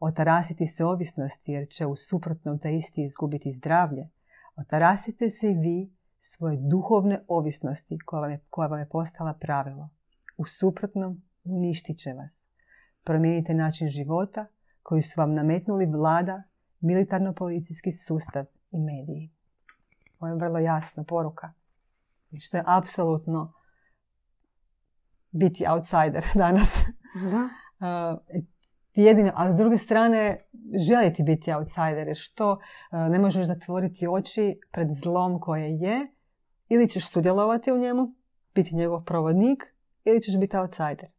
[0.00, 4.08] otarasiti se ovisnosti jer će u suprotnom ta isti izgubiti zdravlje.
[4.56, 9.90] Otarasite se i vi svoje duhovne ovisnosti koja vam je, koja vam je postala pravilo.
[10.36, 12.42] U suprotnom uništit će vas.
[13.04, 14.46] Promijenite način života
[14.82, 16.42] koji su vam nametnuli vlada,
[16.80, 19.30] militarno-policijski sustav i mediji.
[20.18, 21.52] Ovo je vrlo jasna poruka.
[22.30, 23.52] I Što je apsolutno
[25.30, 26.68] biti outsider danas.
[27.30, 27.48] Da.
[27.78, 28.18] Uh,
[28.94, 30.48] jedino, a s druge strane
[30.88, 32.58] želiti biti outsider jer što uh,
[32.90, 36.06] ne možeš zatvoriti oči pred zlom koje je
[36.68, 38.14] ili ćeš sudjelovati u njemu,
[38.54, 39.62] biti njegov provodnik
[40.04, 41.10] ili ćeš biti outsider.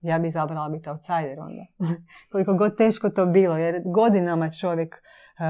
[0.00, 1.66] Ja bi izabrala biti outsider onda.
[2.32, 5.42] Koliko god teško to bilo, jer godinama čovjek uh,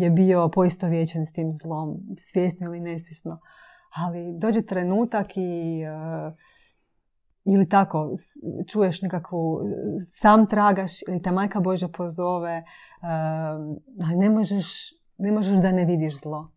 [0.00, 3.40] je bio poistovjećen s tim zlom, svjesno ili nesvjesno.
[4.04, 6.34] Ali dođe trenutak i uh,
[7.44, 8.10] ili tako,
[8.68, 9.60] čuješ nekakvu,
[10.04, 12.64] sam tragaš ili te majka Božja pozove,
[13.02, 14.66] um, ali ne možeš,
[15.18, 16.52] ne možeš da ne vidiš zlo.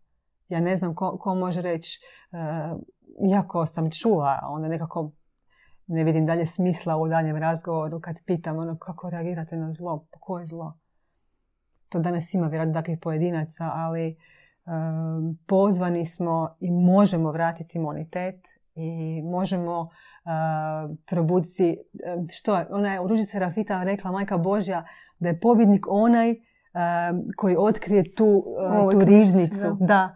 [0.48, 2.00] Ja ne znam ko, ko može reći,
[2.32, 2.80] uh,
[3.30, 5.12] iako sam čula, onda nekako
[5.86, 10.42] ne vidim dalje smisla u daljem razgovoru kad pitam ono kako reagirate na zlo, koje
[10.42, 10.78] je zlo?
[11.88, 14.16] To danas ima vjerojatno takvih pojedinaca, ali
[15.46, 21.76] pozvani smo i možemo vratiti imunitet i možemo uh, probuditi,
[22.16, 24.84] um, što je, ona je u Rafita rekla majka Božja
[25.18, 26.36] da je pobjednik onaj um,
[27.36, 28.44] koji otkrije tu,
[29.04, 29.76] riznicu.
[29.80, 30.14] Da.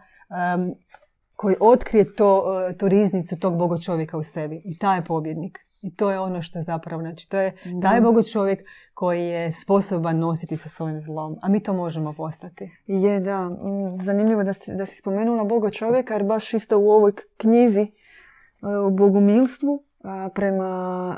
[1.35, 2.43] koji otkrije to,
[2.79, 4.61] tu riznicu tog bogo čovjeka u sebi.
[4.65, 5.59] I taj je pobjednik.
[5.85, 9.53] I to je ono što je zapravo, znači to je taj bogo čovjek koji je
[9.53, 11.37] sposoban nositi sa svojim zlom.
[11.41, 12.71] A mi to možemo postati.
[12.87, 13.49] Je, da.
[13.49, 17.81] Mm, Zanimljivo da si, da si spomenula Boga čovjeka, jer baš isto u ovoj knjizi
[17.81, 17.89] e,
[18.87, 21.17] u bogumilstvu a, prema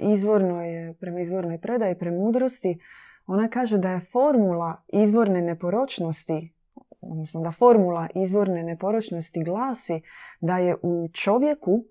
[0.00, 2.78] izvornoj, prema izvornoj predaji, premudrosti,
[3.26, 6.54] ona kaže da je formula izvorne neporočnosti
[7.00, 10.00] odnosno da formula izvorne neporočnosti glasi
[10.40, 11.84] da je u čovjeku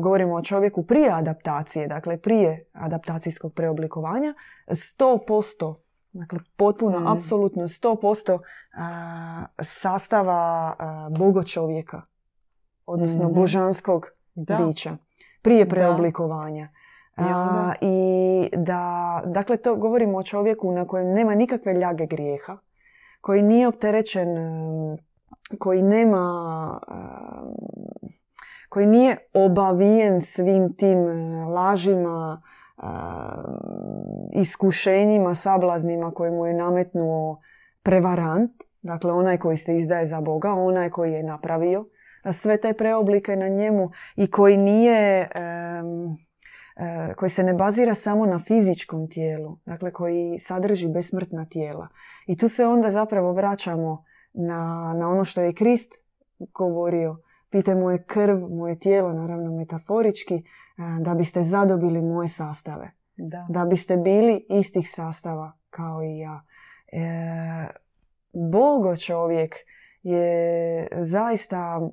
[0.00, 4.34] govorimo o čovjeku prije adaptacije, dakle prije adaptacijskog preoblikovanja,
[4.66, 5.74] 100%,
[6.12, 7.06] dakle potpuno, mm.
[7.06, 8.38] apsolutno 100%
[8.76, 12.02] a, sastava a, bogo čovjeka,
[12.86, 14.56] odnosno mm božanskog da.
[14.56, 14.96] bića,
[15.42, 16.68] prije preoblikovanja.
[17.16, 22.58] A, I da, dakle, to govorimo o čovjeku na kojem nema nikakve ljage grijeha,
[23.20, 24.28] koji nije opterećen,
[25.58, 26.80] koji nema
[28.70, 32.42] koji nije obavijen svim tim e, lažima,
[32.78, 32.82] e,
[34.32, 37.40] iskušenjima, sablaznima koje mu je nametnuo
[37.82, 38.50] prevarant,
[38.82, 41.84] dakle onaj koji se izdaje za Boga, onaj koji je napravio
[42.32, 45.82] sve te preoblike na njemu i koji nije, e,
[47.16, 51.88] koji se ne bazira samo na fizičkom tijelu, dakle koji sadrži besmrtna tijela.
[52.26, 55.92] I tu se onda zapravo vraćamo na, na ono što je Krist
[56.38, 57.16] govorio,
[57.50, 60.42] pite moje krv, moje tijelo, naravno metaforički, e,
[61.00, 62.90] da biste zadobili moje sastave.
[63.16, 63.46] Da.
[63.48, 66.44] da biste bili istih sastava kao i ja.
[66.92, 67.66] E,
[68.32, 69.56] Bogo čovjek
[70.02, 71.90] je zaista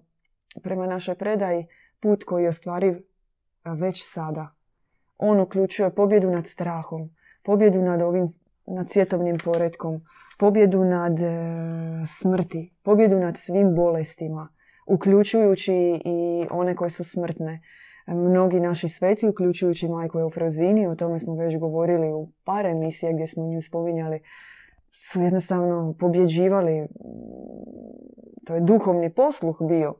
[0.63, 1.67] prema našoj predaji
[1.99, 2.97] put koji je ostvariv
[3.65, 4.55] već sada.
[5.17, 7.09] On uključuje pobjedu nad strahom,
[7.43, 8.25] pobjedu nad ovim
[8.67, 10.01] nad svjetovnim poredkom,
[10.37, 11.25] pobjedu nad e,
[12.19, 14.49] smrti, pobjedu nad svim bolestima,
[14.87, 17.61] uključujući i one koje su smrtne.
[18.07, 23.27] Mnogi naši sveci, uključujući majku Eufrozini, o tome smo već govorili u par emisija gdje
[23.27, 24.19] smo nju spominjali,
[24.91, 26.87] su jednostavno pobjeđivali,
[28.45, 29.95] to je duhovni posluh bio,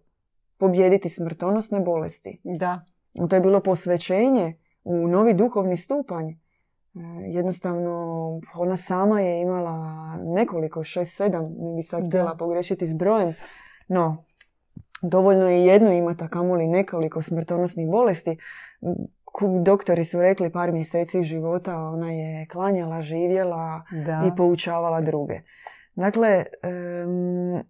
[0.57, 2.41] pobjediti smrtonosne bolesti.
[2.43, 2.81] Da.
[3.29, 6.29] To je bilo posvećenje u novi duhovni stupanj.
[6.29, 6.37] E,
[7.25, 7.91] jednostavno,
[8.55, 13.33] ona sama je imala nekoliko, šest, sedam, ne bi sad htjela pogrešiti s brojem,
[13.87, 14.26] no
[15.01, 18.37] dovoljno je jedno imati, a kamoli nekoliko smrtonosnih bolesti.
[19.63, 23.83] Doktori su rekli par mjeseci života, ona je klanjala, živjela
[24.27, 25.41] i poučavala druge.
[25.95, 26.45] Dakle,
[27.05, 27.63] um,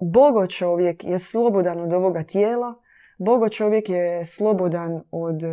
[0.00, 2.74] Bogo čovjek je slobodan od ovoga tijela,
[3.18, 5.48] Bogo čovjek je slobodan od e,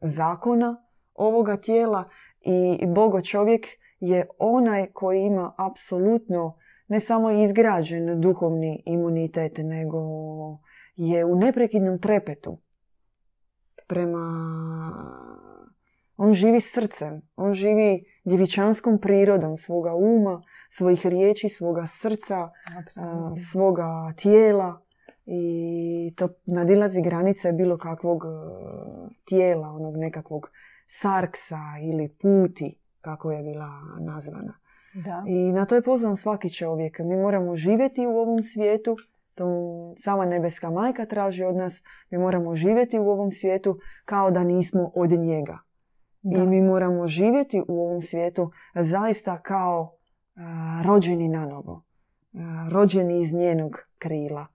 [0.00, 2.04] zakona ovoga tijela
[2.40, 3.66] i Bogo čovjek
[4.00, 6.58] je onaj koji ima apsolutno
[6.90, 9.98] ne samo izgrađen duhovni imunitet, nego
[10.96, 12.58] je u neprekidnom trepetu
[13.86, 14.24] prema...
[16.16, 22.50] On živi srcem, on živi djevičanskom prirodom svoga uma, svojih riječi, svoga srca,
[23.50, 24.80] svoga tijela
[25.26, 28.28] i to nadilazi granice bilo kakvog e,
[29.24, 30.50] tijela, onog nekakvog
[30.86, 34.52] sarksa ili puti, kako je bila nazvana.
[34.94, 35.24] Da.
[35.26, 36.98] I na to je pozvan svaki čovjek.
[36.98, 38.96] Mi moramo živjeti u ovom svijetu,
[39.34, 39.46] to
[39.96, 44.90] sama nebeska majka traži od nas, mi moramo živjeti u ovom svijetu kao da nismo
[44.94, 45.58] od njega.
[46.22, 49.96] I mi moramo živjeti u ovom svijetu zaista kao
[50.84, 51.82] rođeni na novo,
[52.70, 54.46] rođeni iz njenog krila,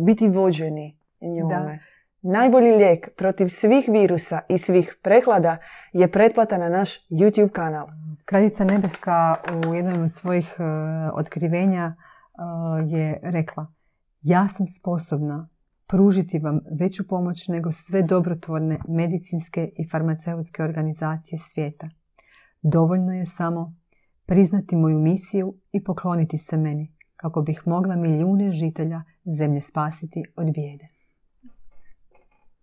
[0.00, 1.78] biti vođeni njome.
[2.22, 5.56] Najbolji lijek protiv svih virusa i svih prehlada
[5.92, 7.86] je pretplata na naš YouTube kanal.
[8.32, 9.36] Kraljica Nebeska
[9.68, 10.64] u jednom od svojih uh,
[11.18, 13.66] otkrivenja uh, je rekla
[14.20, 15.48] ja sam sposobna
[15.86, 21.88] pružiti vam veću pomoć nego sve dobrotvorne medicinske i farmaceutske organizacije svijeta.
[22.62, 23.74] Dovoljno je samo
[24.26, 29.02] priznati moju misiju i pokloniti se meni kako bih mogla milijune žitelja
[29.38, 30.88] zemlje spasiti od bijede.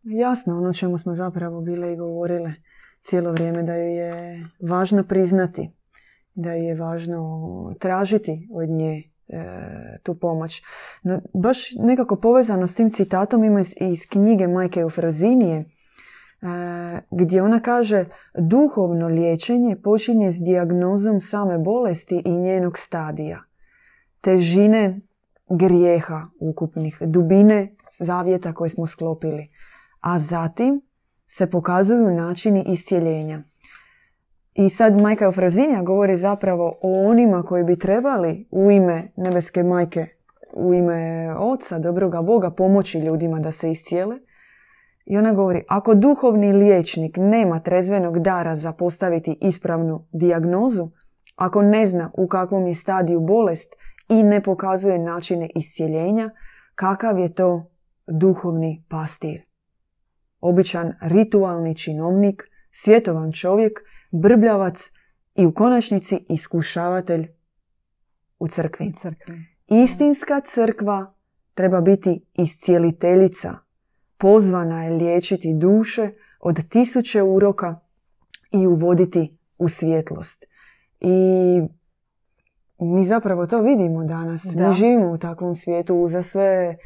[0.03, 2.53] Jasno, ono čemu smo zapravo bile i govorile
[3.01, 5.71] cijelo vrijeme da ju je važno priznati,
[6.33, 9.43] da je važno tražiti od nje e,
[10.03, 10.61] tu pomoć.
[11.03, 15.65] No, baš nekako povezano s tim citatom ima iz, iz knjige Majke Eufrazinije, e,
[17.11, 18.05] gdje ona kaže
[18.37, 23.43] duhovno liječenje počinje s dijagnozom same bolesti i njenog stadija,
[24.21, 24.99] težine
[25.49, 29.49] grijeha ukupnih, dubine zavjeta koje smo sklopili,
[29.99, 30.88] a zatim
[31.31, 33.41] se pokazuju načini iscijeljenja.
[34.53, 40.07] I sad majka Eufrazinja govori zapravo o onima koji bi trebali u ime nebeske majke,
[40.53, 44.19] u ime oca, dobroga Boga, pomoći ljudima da se iscijele.
[45.05, 50.89] I ona govori, ako duhovni liječnik nema trezvenog dara za postaviti ispravnu dijagnozu,
[51.35, 53.75] ako ne zna u kakvom je stadiju bolest
[54.09, 56.29] i ne pokazuje načine iscijeljenja,
[56.75, 57.71] kakav je to
[58.07, 59.48] duhovni pastir?
[60.41, 63.79] Običan ritualni činovnik, svjetovan čovjek,
[64.11, 64.91] brbljavac
[65.35, 67.27] i u konačnici iskušavatelj
[68.39, 68.93] u crkvi.
[68.97, 69.45] Crkvi.
[69.67, 71.13] Istinska crkva
[71.53, 73.57] treba biti iscijeliteljica.
[74.17, 77.79] Pozvana je liječiti duše od tisuće uroka
[78.51, 80.45] i uvoditi u svjetlost.
[80.99, 81.61] I
[82.79, 84.43] mi zapravo to vidimo danas.
[84.43, 84.67] Da.
[84.67, 86.77] Mi živimo u takvom svijetu za sve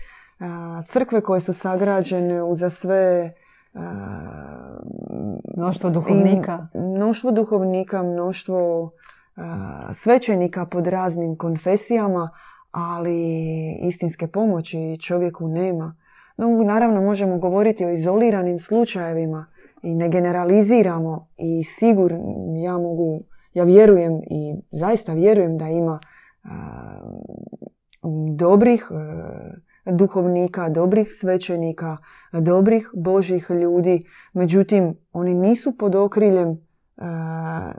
[0.86, 3.34] crkve koje su sagrađene, uza sve
[5.58, 6.68] Mnoštvo duhovnika.
[6.74, 8.92] i mnoštvo duhovnika, mnoštvo
[9.36, 12.30] a, svećenika pod raznim konfesijama,
[12.72, 13.18] ali
[13.82, 15.96] istinske pomoći čovjeku nema.
[16.38, 19.46] No, naravno možemo govoriti o izoliranim slučajevima
[19.84, 22.20] i ne generaliziramo i sigurno
[22.64, 23.20] ja mogu,
[23.54, 26.00] ja vjerujem i zaista vjerujem da ima
[26.44, 27.00] a,
[28.38, 31.98] dobrih e, duhovnika, dobrih svećenika,
[32.32, 36.56] dobrih božih ljudi, međutim oni nisu pod okriljem e,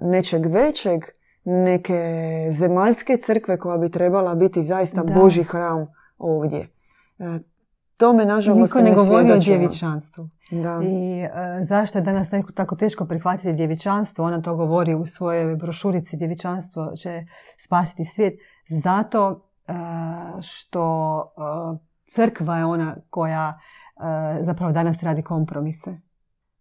[0.01, 1.05] nečeg većeg,
[1.45, 2.03] neke
[2.51, 5.21] zemaljske crkve koja bi trebala biti zaista Da.
[5.21, 5.87] boži hram
[6.19, 6.69] ovdje.
[7.19, 7.39] E,
[7.97, 10.29] To me nažalost niko ne govori o djevičanstvu.
[10.51, 10.81] Da.
[10.83, 11.31] I e,
[11.65, 14.25] zašto je danas tako, tako teško prihvatiti djevičanstvo?
[14.25, 17.27] Ona to govori u svojoj brošurici Djevičanstvo će
[17.59, 18.35] spasiti svijet.
[18.69, 19.73] Zato e,
[20.41, 26.01] što e, crkva je ona koja e, zapravo danas radi kompromise.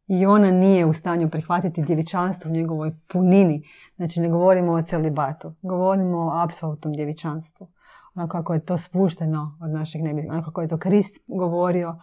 [0.07, 3.63] I ona nije u stanju prihvatiti djevičanstvo u njegovoj punini.
[3.95, 7.71] Znači ne govorimo o celibatu, govorimo o apsolutnom djevičanstvu.
[8.15, 11.95] Ono kako je to spušteno od našeg nebi, ono kako je to Krist govorio,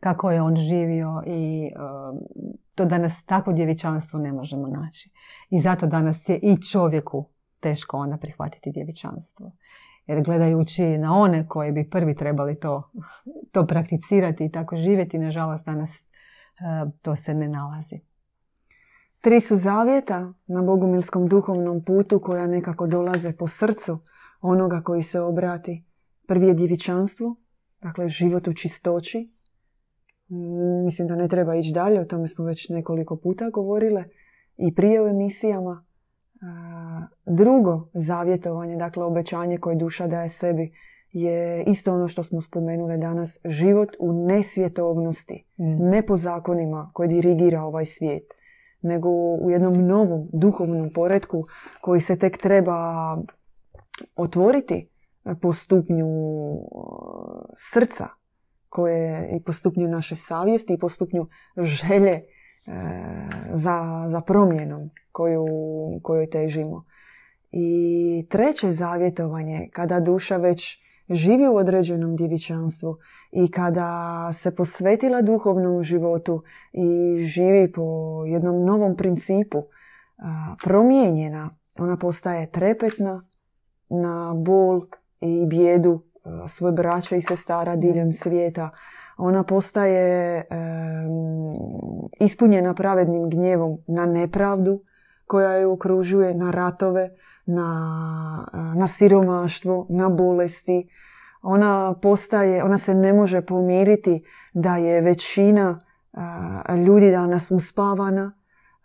[0.00, 2.18] kako je on živio i um,
[2.74, 5.10] to danas takvo djevičanstvo ne možemo naći.
[5.50, 7.28] I zato danas je i čovjeku
[7.60, 9.52] teško onda prihvatiti djevičanstvo.
[10.08, 12.90] Jer gledajući na one koji bi prvi trebali to,
[13.52, 18.00] to prakticirati i tako živjeti, nažalost danas uh, to se ne nalazi.
[19.20, 23.98] Tri su zavjeta na bogumilskom duhovnom putu koja nekako dolaze po srcu
[24.40, 25.84] onoga koji se obrati.
[26.26, 27.36] Prvi je djevičanstvo,
[27.80, 29.32] dakle život u čistoći.
[30.84, 34.04] Mislim da ne treba ići dalje, o tome smo već nekoliko puta govorile
[34.56, 35.87] i prije u emisijama.
[37.26, 40.72] Drugo zavjetovanje, dakle obećanje koje duša daje sebi,
[41.12, 45.88] je isto ono što smo spomenuli danas, život u nesvjetovnosti, Mm.
[45.90, 48.34] ne po zakonima koje dirigira ovaj svijet,
[48.82, 49.08] nego
[49.40, 51.44] u jednom novom duhovnom poretku
[51.80, 52.76] koji se tek treba
[54.16, 54.90] otvoriti
[55.42, 56.58] po stupnju e,
[57.56, 58.06] srca
[58.68, 61.26] koje i po stupnju naše savjesti i po stupnju
[61.56, 62.24] želje e,
[63.52, 65.46] za, za promjenom koju,
[66.02, 66.84] kojoj težimo.
[67.52, 70.78] I treće zavjetovanje, kada duša već
[71.10, 72.96] živi u određenom djevičanstvu
[73.32, 76.42] i kada se posvetila duhovnom životu
[76.72, 77.82] i živi po
[78.26, 79.62] jednom novom principu,
[80.64, 83.20] promijenjena, ona postaje trepetna
[83.88, 84.86] na bol
[85.20, 86.02] i bijedu
[86.48, 88.70] svoje braće i sestara diljem svijeta.
[89.18, 91.08] Ona postaje em,
[92.20, 94.80] ispunjena pravednim gnjevom na nepravdu
[95.26, 97.10] koja je okružuje, na ratove,
[97.46, 98.46] na,
[98.76, 100.88] na siromaštvo, na bolesti.
[101.42, 105.80] Ona postaje, ona se ne može pomiriti da je većina
[106.12, 108.32] a, ljudi danas uspavana,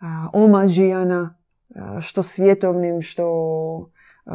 [0.00, 1.36] a, omađijana,
[1.74, 3.90] a, što svjetovnim, što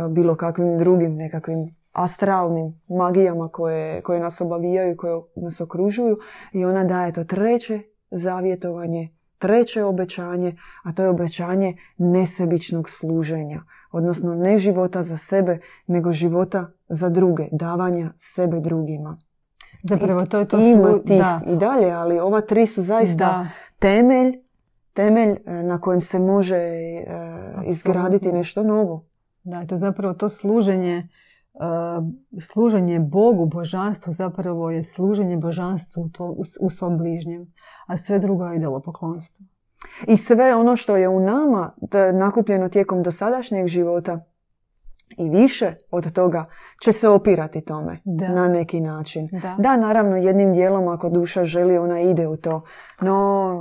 [0.09, 6.17] bilo kakvim drugim nekakvim astralnim magijama koje, koje nas obavijaju, koje nas okružuju
[6.53, 7.81] i ona daje to treće
[8.11, 16.11] zavjetovanje, treće obećanje, a to je obećanje nesebičnog služenja, odnosno ne života za sebe, nego
[16.11, 19.17] života za druge, davanja sebe drugima.
[19.83, 23.25] Zapravo to je to Ima slu- tih da, i dalje, ali ova tri su zaista
[23.25, 23.47] da.
[23.79, 24.33] temelj,
[24.93, 27.05] temelj e, na kojem se može e,
[27.65, 29.05] izgraditi nešto novo.
[29.43, 31.07] Da, to zapravo to služenje,
[32.41, 36.09] služenje Bogu, božanstvu zapravo je služenje božanstvu
[36.59, 37.53] u, svom bližnjem,
[37.87, 39.45] a sve drugo je idolopoklonstvo.
[40.07, 41.73] I sve ono što je u nama
[42.13, 44.25] nakupljeno tijekom dosadašnjeg života
[45.17, 46.45] i više od toga
[46.83, 48.29] će se opirati tome Da.
[48.29, 49.29] na neki način.
[49.31, 49.55] Da.
[49.59, 52.61] Da, naravno, jednim dijelom ako duša želi, ona ide u to.
[53.01, 53.55] No,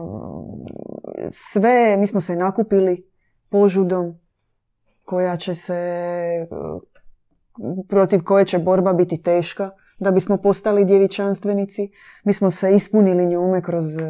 [1.31, 3.11] sve, mi smo se nakupili
[3.49, 4.19] požudom
[5.05, 5.77] koja će se,
[7.89, 11.91] protiv koje će borba biti teška, da bismo postali djevičanstvenici.
[12.25, 14.03] Mi smo se ispunili njome kroz e,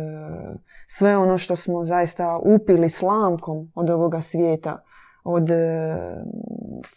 [0.86, 4.82] sve ono što smo zaista upili slamkom od ovoga svijeta,
[5.24, 5.96] od e,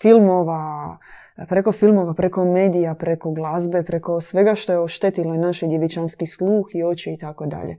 [0.02, 0.98] filmova,
[1.50, 6.66] preko filmova, preko medija, preko glazbe, preko svega što je oštetilo i naš djevičanski sluh
[6.74, 7.78] i oči i tako dalje.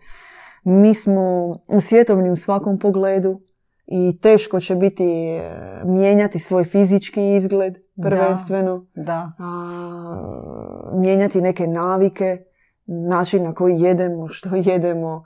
[0.64, 3.40] Mi smo svjetovni u svakom pogledu,
[3.86, 5.50] i teško će biti e,
[5.84, 8.86] mijenjati svoj fizički izgled prvenstveno.
[8.94, 9.32] Da.
[9.38, 12.44] A, mijenjati neke navike,
[12.86, 15.22] način na koji jedemo, što jedemo,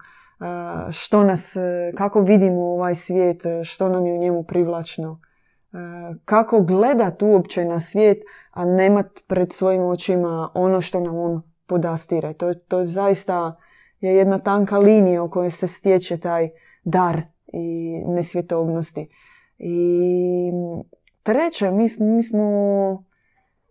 [0.90, 5.20] što nas, e, kako vidimo ovaj svijet, što nam je u njemu privlačno.
[6.24, 8.18] Kako gledat uopće na svijet,
[8.50, 12.32] a nemat pred svojim očima ono što nam on podastire.
[12.32, 13.56] To, to zaista
[14.00, 16.48] je jedna tanka linija u kojoj se stječe taj
[16.84, 17.22] dar
[17.52, 19.08] i nesvjetovnosti.
[19.58, 20.52] I
[21.22, 22.44] treće, mi, mi smo,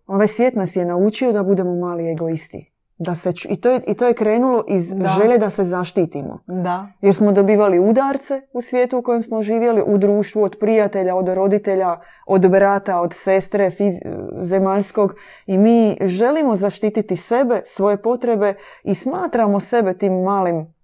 [0.07, 2.71] ovaj svijet nas je naučio da budemo mali egoisti.
[2.97, 5.05] Da se, i, to je, I to je krenulo iz da.
[5.05, 6.39] želje da se zaštitimo.
[6.47, 6.87] Da.
[7.01, 11.27] Jer smo dobivali udarce u svijetu u kojem smo živjeli, u društvu, od prijatelja, od
[11.27, 13.93] roditelja, od brata, od sestre fiz,
[14.41, 15.15] zemaljskog.
[15.45, 18.53] I mi želimo zaštititi sebe, svoje potrebe
[18.83, 20.74] i smatramo sebe tim malim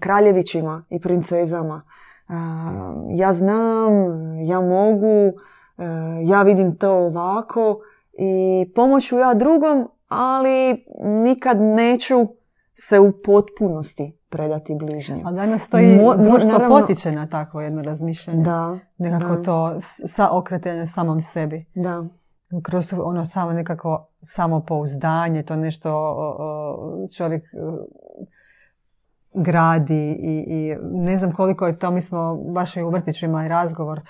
[0.00, 1.82] kraljevićima i princezama.
[3.14, 3.92] Ja znam,
[4.46, 5.32] ja mogu, e,
[6.24, 7.80] ja vidim to ovako
[8.12, 12.16] i pomoću ja drugom, ali nikad neću
[12.74, 15.26] se u potpunosti predati bližnjem.
[15.26, 18.42] A danas to i društvo naravno, potiče na takvo jedno razmišljanje.
[18.42, 18.78] Da.
[18.98, 19.76] Nekako to
[20.06, 21.64] sa okretanje samom sebi.
[21.74, 22.04] Da.
[22.62, 26.16] Kroz ono samo nekako samopouzdanje, to nešto
[27.16, 27.44] čovjek
[29.34, 33.48] gradi i, i ne znam koliko je to, mi smo baš i u vrtiću imali
[33.48, 34.00] razgovor,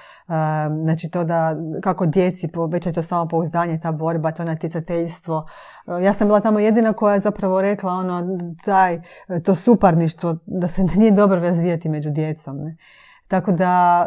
[0.82, 5.46] znači to da kako djeci povećaju to samo pouzdanje, ta borba, to natjecateljstvo.
[6.02, 9.02] ja sam bila tamo jedina koja je zapravo rekla ono, taj,
[9.44, 12.56] to suparništvo, da se nije dobro razvijati među djecom.
[12.56, 12.76] Ne?
[13.30, 14.06] Tako da,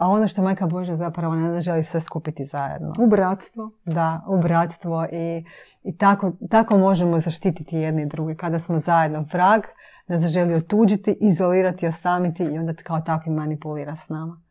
[0.00, 2.92] a ono što Majka Božja zapravo ne želi sve skupiti zajedno.
[2.98, 3.70] U bratstvo.
[3.84, 5.44] Da, u bratstvo i,
[5.82, 8.36] i tako, tako možemo zaštititi jedni i drugi.
[8.36, 9.60] Kada smo zajedno vrag,
[10.08, 14.42] nas želi otuđiti, izolirati, osamiti i onda kao takvi manipulira s nama.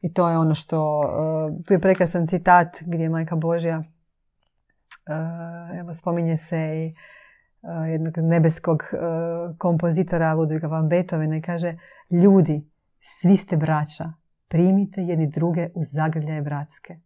[0.00, 1.04] I to je ono što, uh,
[1.66, 3.84] tu je prekrasan citat gdje je Majka Božja, uh,
[5.78, 6.94] evo spominje se i
[7.62, 8.82] uh, jednog nebeskog
[9.58, 11.78] kompozitora Ludviga van Beethovena i kaže
[12.10, 12.68] ljudi,
[13.00, 14.12] svi ste braća,
[14.48, 16.96] primite jedni druge u zagrljaje bratske.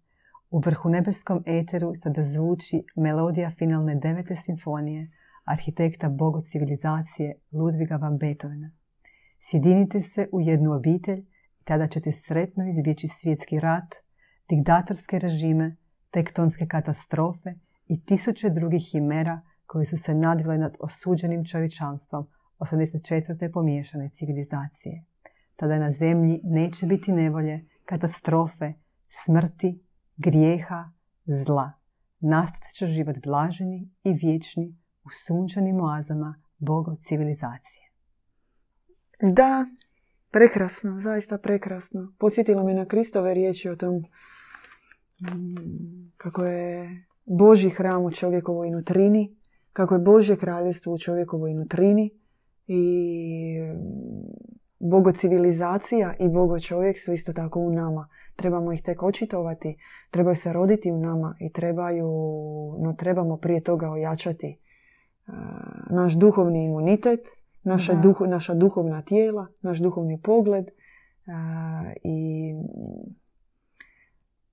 [0.50, 5.10] U vrhu nebeskom eteru sada zvuči melodija finalne devete simfonije–
[5.44, 8.70] arhitekta bogo civilizacije Ludviga van Beethovena.
[9.40, 11.18] Sjedinite se u jednu obitelj
[11.60, 13.94] i tada ćete sretno izbjeći svjetski rat,
[14.48, 15.76] diktatorske režime,
[16.10, 17.54] tektonske katastrofe
[17.86, 22.26] i tisuće drugih himera koji su se nadvile nad osuđenim čovječanstvom
[22.58, 23.52] 84.
[23.52, 25.04] pomiješane civilizacije.
[25.56, 28.72] Tada na zemlji neće biti nevolje, katastrofe,
[29.08, 29.82] smrti,
[30.16, 30.90] grijeha,
[31.24, 31.72] zla.
[32.20, 37.84] Nastat će život blaženi i vječni u sunčanim oazama Boga civilizacije.
[39.22, 39.66] Da,
[40.30, 42.14] prekrasno, zaista prekrasno.
[42.18, 44.04] Podsjetilo me na Kristove riječi o tom mm,
[46.16, 49.36] kako je Boži hram u čovjekovoj nutrini,
[49.72, 52.10] kako je Božje kraljevstvo u čovjekovoj nutrini
[52.66, 53.56] i
[54.78, 58.08] Bogo civilizacija i Bogo čovjek su isto tako u nama.
[58.36, 59.76] Trebamo ih tek očitovati,
[60.10, 62.08] trebaju se roditi u nama i trebaju,
[62.78, 64.58] no trebamo prije toga ojačati
[65.90, 67.20] naš duhovni imunitet,
[67.62, 70.64] naša, duh, naša duhovna tijela, naš duhovni pogled
[72.02, 72.54] i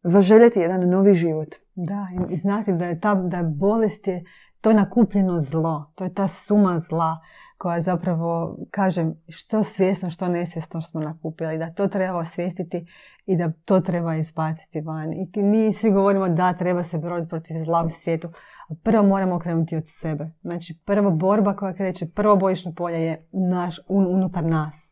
[0.04, 1.56] zaželjeti jedan novi život.
[1.76, 4.24] Da, i znati da je ta da je bolest je
[4.62, 7.20] to nakupljeno zlo, to je ta suma zla
[7.62, 12.86] koja zapravo, kažem, što svjesno, što nesvjesno smo nakupili, da to treba osvijestiti
[13.26, 15.14] i da to treba izbaciti van.
[15.14, 18.28] I mi svi govorimo da treba se boriti protiv zla u svijetu,
[18.70, 20.32] a prvo moramo krenuti od sebe.
[20.42, 24.91] Znači, prva borba koja kreće, prvo bojišno polje je naš, unutar nas.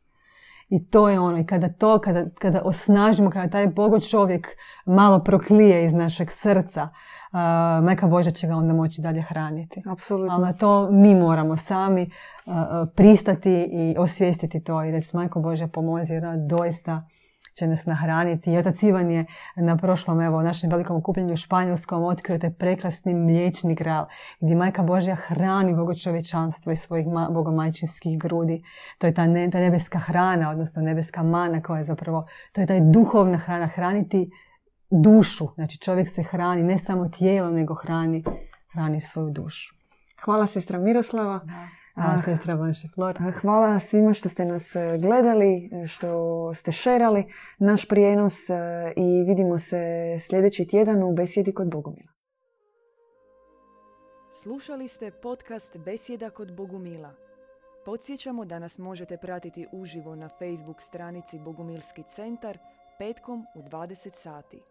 [0.70, 4.48] I to je ono, i kada to, kada, kada osnažimo, kada taj Bogo čovjek
[4.86, 7.40] malo proklije iz našeg srca, uh,
[7.86, 9.82] Majka Božja će ga onda moći dalje hraniti.
[9.86, 10.34] Apsolutno.
[10.34, 12.10] Ali na to mi moramo sami
[12.96, 17.08] pristati i osvijestiti to i reći Majko Božja pomozi jer doista
[17.54, 18.54] će nas nahraniti.
[18.54, 19.26] I otac Ivan je
[19.56, 24.06] na prošlom, evo, našem velikom okupljenju u Španjolskom otkrio taj prekrasni mliječni gral
[24.40, 28.64] gdje Majka Božja hrani Bogo čovječanstvo iz svojih ma- bogomajčinskih grudi.
[28.98, 32.68] To je ta, ne, ta nebeska hrana, odnosno nebeska mana koja je zapravo, to je
[32.68, 34.30] taj duhovna hrana, hraniti
[34.90, 35.48] dušu.
[35.56, 38.24] Znači čovjek se hrani ne samo tijelo, nego hrani,
[38.74, 39.76] hrani svoju dušu.
[40.24, 41.40] Hvala sestra Miroslava.
[42.00, 42.22] A,
[43.42, 47.26] Hvala svima što ste nas e, gledali, što ste šerali
[47.60, 48.54] naš prijenos e,
[48.96, 52.12] i vidimo se sljedeći tjedan u Besjedi kod Bogumila.
[54.42, 57.14] Slušali ste podcast Besjeda kod Bogumila.
[57.86, 62.58] Podsjećamo da nas možete pratiti uživo na Facebook stranici Bogumilski centar
[62.98, 64.62] petkom u 20 sati.